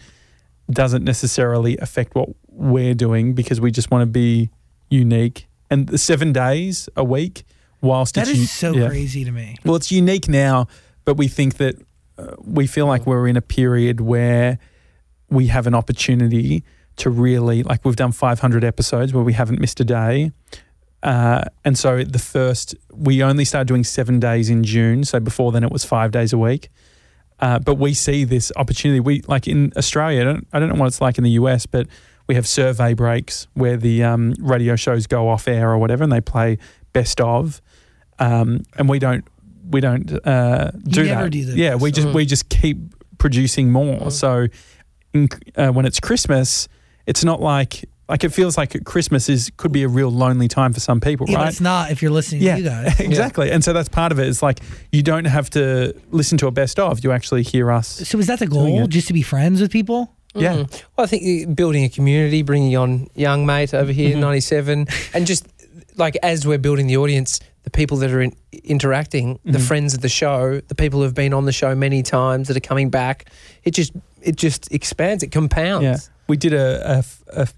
[0.71, 4.51] doesn't necessarily affect what we're doing because we just want to be
[4.89, 5.49] unique.
[5.69, 7.43] And the seven days a week,
[7.81, 8.87] whilst That it's is so yeah.
[8.87, 9.57] crazy to me.
[9.65, 10.69] Well, it's unique now,
[11.05, 11.75] but we think that
[12.17, 14.61] uh, we feel like we're in a period where
[15.29, 16.63] we have an opportunity
[17.01, 20.33] to really, like, we've done 500 episodes where we haven't missed a day.
[21.03, 25.05] Uh, and so the first, we only started doing seven days in June.
[25.05, 26.69] So before then, it was five days a week.
[27.41, 29.01] Uh, but we see this opportunity.
[29.01, 30.21] We like in Australia.
[30.21, 31.87] I don't, I don't know what it's like in the US, but
[32.27, 36.13] we have survey breaks where the um, radio shows go off air or whatever, and
[36.13, 36.59] they play
[36.93, 37.63] best of.
[38.19, 39.25] Um, and we don't
[39.71, 41.31] we don't uh, do never that.
[41.31, 42.15] do the yeah, we just of.
[42.15, 42.79] we just keep
[43.19, 44.01] producing more.
[44.01, 44.13] Mm.
[44.13, 44.47] So
[45.15, 46.69] in, uh, when it's Christmas,
[47.11, 50.73] it's not like like it feels like Christmas is could be a real lonely time
[50.73, 51.49] for some people, Yeah, right?
[51.49, 52.57] it's not if you're listening Yeah.
[52.57, 53.01] to you guys.
[53.11, 53.51] exactly.
[53.53, 54.27] And so that's part of it.
[54.29, 54.59] It's like
[54.91, 57.05] you don't have to listen to a best of.
[57.05, 57.87] You actually hear us.
[58.09, 58.87] So is that the goal?
[58.89, 60.01] Just to be friends with people?
[60.35, 60.55] Yeah.
[60.57, 60.83] Mm.
[60.97, 64.21] Well, I think building a community, bringing on young mate over here, Mhm.
[64.21, 65.47] 97, and just
[65.97, 68.33] like as we're building the audience, the people that are in,
[68.65, 69.63] interacting, the Mhm.
[69.69, 72.69] friends of the show, the people who've been on the show many times that are
[72.69, 73.27] coming back,
[73.65, 73.93] it just
[74.23, 75.83] it just expands, it compounds.
[75.85, 75.97] Yeah.
[76.31, 77.55] We did a, a, f- a f-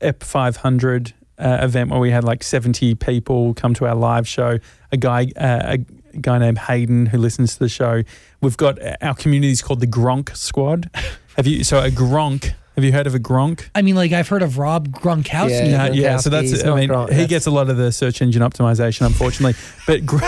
[0.00, 4.58] EP 500 uh, event where we had like 70 people come to our live show.
[4.92, 8.02] A guy, uh, a guy named Hayden who listens to the show.
[8.42, 10.90] We've got uh, our community is called the Gronk Squad.
[11.36, 11.64] Have you?
[11.64, 13.68] So a Gronk Have you heard of a Gronk?
[13.74, 15.70] I mean, like I've heard of Rob Gronkowski.
[15.70, 15.86] Yeah.
[15.86, 16.16] Yeah, yeah.
[16.18, 16.64] So Gronkowski is that's.
[16.64, 19.58] I mean, Gronk, he gets a lot of the search engine optimization, unfortunately.
[19.86, 20.24] but gr-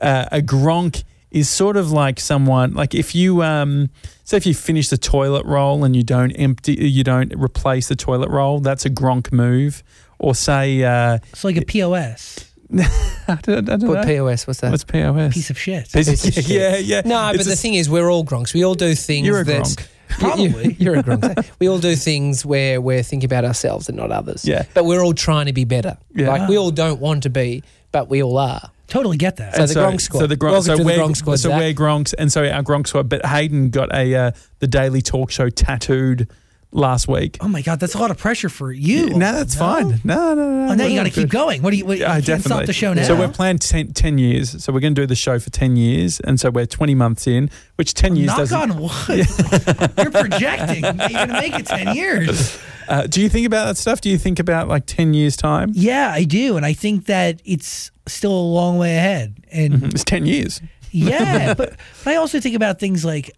[0.00, 3.90] uh, a Gronk is sort of like someone like if you um,
[4.24, 7.96] say if you finish the toilet roll and you don't empty, you don't replace the
[7.96, 8.60] toilet roll.
[8.60, 9.82] That's a Gronk move.
[10.18, 12.50] Or say, uh, It's like a POS
[13.28, 14.04] I don't, I don't What know.
[14.04, 14.46] POS?
[14.46, 14.70] What's that?
[14.70, 15.34] What's POS?
[15.34, 15.92] piece of shit.
[15.92, 16.48] Piece of- shit.
[16.48, 17.02] yeah, yeah.
[17.04, 18.54] no, but It's the thing is, we're all Gronks.
[18.54, 19.86] We all do things You're a that Gronk.
[20.08, 20.74] Probably.
[20.78, 21.50] You're a Gronk.
[21.58, 24.46] we all do things where we're thinking about ourselves and not others.
[24.46, 24.64] Yeah.
[24.72, 25.96] But we're all trying to be better.
[26.14, 26.28] Yeah.
[26.28, 27.62] Like we all don't want to be,
[27.92, 28.70] but we all are.
[28.88, 29.54] Totally get that.
[29.54, 30.20] So And the Gronk squad.
[30.20, 31.58] So the Gronk, Welcome so to the Gronk squad, So Zach.
[31.58, 33.08] we're Gronks, and so our Gronk squad.
[33.08, 36.28] But Hayden got a uh, the Daily Talk Show tattooed
[36.70, 37.38] last week.
[37.40, 39.10] oh my god, that's a lot of pressure for you.
[39.10, 40.00] no, that's fine.
[40.02, 40.72] No, no, no.
[40.72, 41.62] Oh, now you got to keep going.
[41.62, 41.86] What do you?
[41.86, 42.50] What, Yeah, you can't definitely.
[42.50, 43.04] stop the show now.
[43.04, 44.62] So we're planned 10, 10 years.
[44.62, 46.18] So we're going to do the show for 10 years.
[46.20, 48.70] And so we're 20 months in, which 10 years Knock doesn't.
[48.72, 48.90] on wood.
[49.98, 50.82] You're projecting.
[50.84, 52.58] You're going to make it ten years.
[52.88, 54.00] Uh, do you think about that stuff?
[54.00, 55.70] Do you think about like 10 years' time?
[55.74, 59.36] Yeah, I do, and I think that it's still a long way ahead.
[59.52, 59.86] And mm-hmm.
[59.86, 60.60] It's 10 years.
[60.90, 63.30] yeah, but, but I also think about things like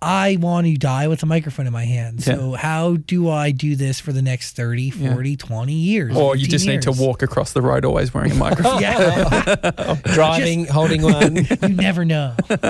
[0.00, 2.22] I want to die with a microphone in my hand.
[2.22, 6.16] So how do I do this for the next 30, 40, 20 years?
[6.16, 8.80] Or you 15 just need to walk across the road always wearing a microphone.
[8.80, 9.96] Yeah.
[10.04, 11.36] Driving, holding one.
[11.36, 12.36] you never know.
[12.48, 12.62] no,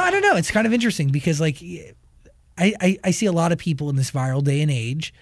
[0.00, 0.36] I don't know.
[0.36, 1.62] It's kind of interesting because like
[2.56, 5.12] I, I, I see a lot of people in this viral day and age,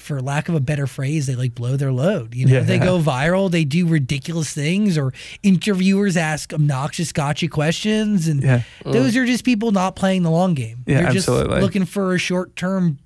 [0.00, 2.34] for lack of a better phrase, they like blow their load.
[2.34, 2.60] You know, Yeah.
[2.60, 8.62] they go viral, they do ridiculous things, or interviewers ask obnoxious gotcha questions, and Yeah.
[8.84, 9.18] those mm.
[9.18, 10.78] are just people not playing the long game.
[10.86, 11.50] Yeah, They're absolutely.
[11.54, 12.98] just looking for a short term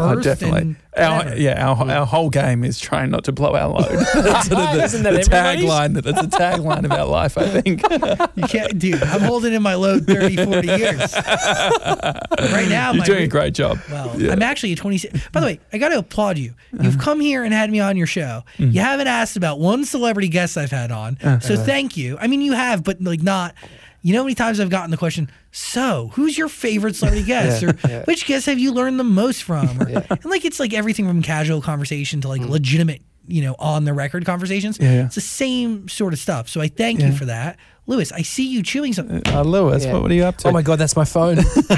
[0.00, 0.60] Oh, definitely.
[0.60, 3.84] And Our, yeah, our, our whole game is trying not to blow our load.
[4.14, 5.94] That's sort of the, Isn't that the tagline.
[6.02, 7.82] That's the tagline of our life, I think.
[8.38, 9.02] You can't, dude.
[9.02, 11.14] I'm holding in my load 30, 40 years.
[11.14, 13.78] right now, You're doing a great job.
[13.90, 14.32] Well, Yeah.
[14.32, 15.28] I'm actually a 26.
[15.30, 16.54] By the way, I got to applaud you.
[16.72, 17.04] You've uh-huh.
[17.04, 18.44] come here and had me on your show.
[18.58, 18.72] Mm-hmm.
[18.72, 21.18] You haven't asked about one celebrity guest I've had on.
[21.22, 21.40] Uh-huh.
[21.40, 22.16] so thank you.
[22.20, 23.54] I mean, you have, but like not.
[24.02, 27.62] You know how many times I've gotten the question, so who's your favorite celebrity guest?
[27.64, 27.72] or
[28.06, 29.80] which guest have you learned the most from?
[29.82, 33.84] Or, And like it's like everything from casual conversation to like legitimate, you know, on
[33.84, 34.78] the record conversations.
[34.80, 35.04] Yeah, yeah.
[35.06, 36.48] It's the same sort of stuff.
[36.48, 37.58] So I thank you for that.
[37.86, 39.22] Lewis, I see you chewing something.
[39.34, 39.94] Uh, Lewis, Yeah.
[39.94, 40.48] what, what are you up to?
[40.48, 41.38] Oh my god, that's my phone.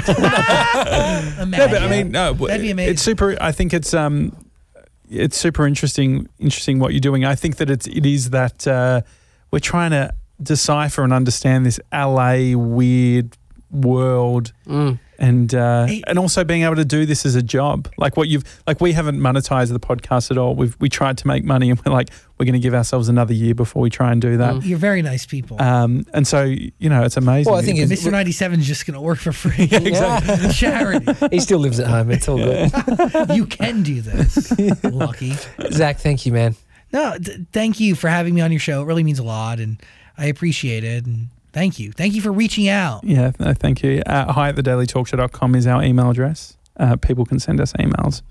[0.61, 1.49] Imagine.
[1.49, 2.93] No, but I mean, no, That'd be amazing.
[2.93, 3.37] it's super.
[3.41, 4.35] I think it's um,
[5.09, 6.27] it's super interesting.
[6.39, 7.25] Interesting what you're doing.
[7.25, 9.01] I think that it's it is that uh,
[9.51, 13.37] we're trying to decipher and understand this LA weird
[13.71, 14.51] world.
[14.67, 14.99] Mm.
[15.17, 18.43] And uh, and also being able to do this as a job, like what you've
[18.65, 20.55] like, we haven't monetized the podcast at all.
[20.55, 23.31] We've we tried to make money, and we're like, we're going to give ourselves another
[23.35, 24.55] year before we try and do that.
[24.55, 24.65] Mm.
[24.65, 25.61] You're very nice people.
[25.61, 27.51] Um, and so you know, it's amazing.
[27.51, 28.11] Well, I think it's- Mr.
[28.11, 29.65] 97 is just going to work for free.
[29.71, 30.49] exactly.
[30.53, 31.13] Charity.
[31.29, 32.09] he still lives at home.
[32.09, 32.71] It's all good.
[33.35, 34.51] You can do this.
[34.83, 35.35] Lucky.
[35.71, 36.55] Zach, thank you, man.
[36.91, 38.81] No, th- thank you for having me on your show.
[38.81, 39.79] It really means a lot, and
[40.21, 41.07] I appreciate it.
[41.07, 41.91] And thank you.
[41.91, 43.03] Thank you for reaching out.
[43.03, 44.03] Yeah, thank you.
[44.05, 46.57] Uh, hi at the dailytalkshow.com is our email address.
[46.77, 48.21] Uh, people can send us emails,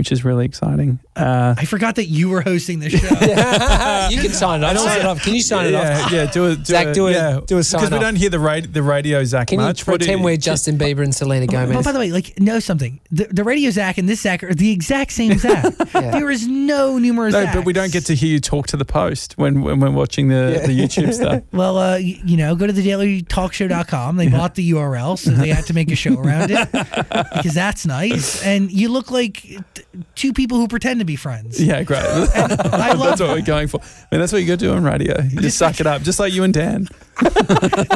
[0.00, 0.98] which is really exciting.
[1.14, 2.96] Uh, I forgot that you were hosting the show.
[4.10, 4.78] you can sign it off.
[4.78, 5.22] Sign it off.
[5.22, 6.10] Can you sign it off?
[6.10, 6.56] yeah, do it.
[6.60, 7.40] Do Zach, do a- yeah.
[7.46, 9.86] do a sign off Because we don't hear the, rad- the radio, Zach, Can much.
[9.86, 11.84] What do pretend we're Justin Bieber and Selena Well, Gomez?
[11.84, 12.98] by the way, like, know something.
[13.10, 15.74] The, the radio Zach and this Zach are the exact same Zach.
[16.00, 16.12] Yeah.
[16.12, 17.52] There is no numerous No, Zachs.
[17.54, 20.28] but we don't get to hear you talk to the post when, when we're watching
[20.28, 21.42] the, the YouTube stuff.
[21.52, 24.16] Well, uh, you know, go to the dailytalkshow.com.
[24.16, 27.84] They bought the URL, so they had to make a show around it because that's
[27.86, 28.42] nice.
[28.44, 29.82] And you look like t-
[30.14, 31.62] two people who pretend to be friends.
[31.62, 32.00] Yeah, great.
[32.04, 33.80] I love that's what we're going for.
[33.80, 35.20] I mean, that's what you got to do on radio.
[35.22, 36.88] You just suck it up, just like you and Dan.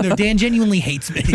[0.02, 1.22] No, Dan genuinely hates me,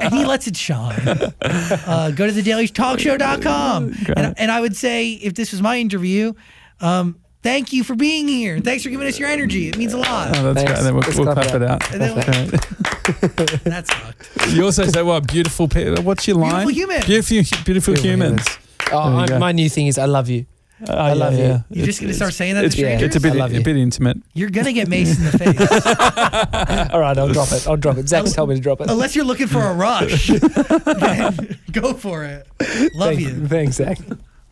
[0.00, 0.98] and he lets it shine.
[1.42, 3.94] Uh, go to the dailytalkshow.com.
[4.16, 6.32] And, and I would say, if this was my interview,
[6.80, 8.60] um, thank you for being here.
[8.60, 9.68] Thanks for giving us your energy.
[9.68, 10.36] It means a lot.
[10.36, 10.72] Oh, that's Thanks.
[10.72, 10.82] great.
[10.84, 11.92] Then we'll, Let's we'll clap clap it it out.
[11.92, 12.14] And then-
[12.48, 13.64] Great.
[13.64, 14.52] That sucked.
[14.54, 15.68] You also say, "What beautiful?
[15.68, 16.68] Pe- what's your line?
[16.70, 17.02] human.
[17.02, 17.34] Beautiful,
[17.64, 18.42] beautiful, Beautiful humans."
[18.92, 20.46] Oh, I, my new thing is I love you.
[20.82, 21.64] Uh, oh, I love you.
[21.70, 23.06] You're just going to start saying that to It's, strangers?
[23.06, 23.60] it's a bit, I love you.
[23.60, 24.18] a bit intimate.
[24.34, 26.90] You're going to get maced in the face.
[26.92, 27.66] All right, I'll drop it.
[27.66, 28.08] I'll drop it.
[28.08, 28.90] Zach's told me to drop it.
[28.90, 30.26] Unless you're looking for a rush.
[30.28, 32.46] then go for it.
[32.94, 33.46] Love Thank- you.
[33.48, 33.98] Thanks, Zach.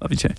[0.01, 0.35] Love you, Che.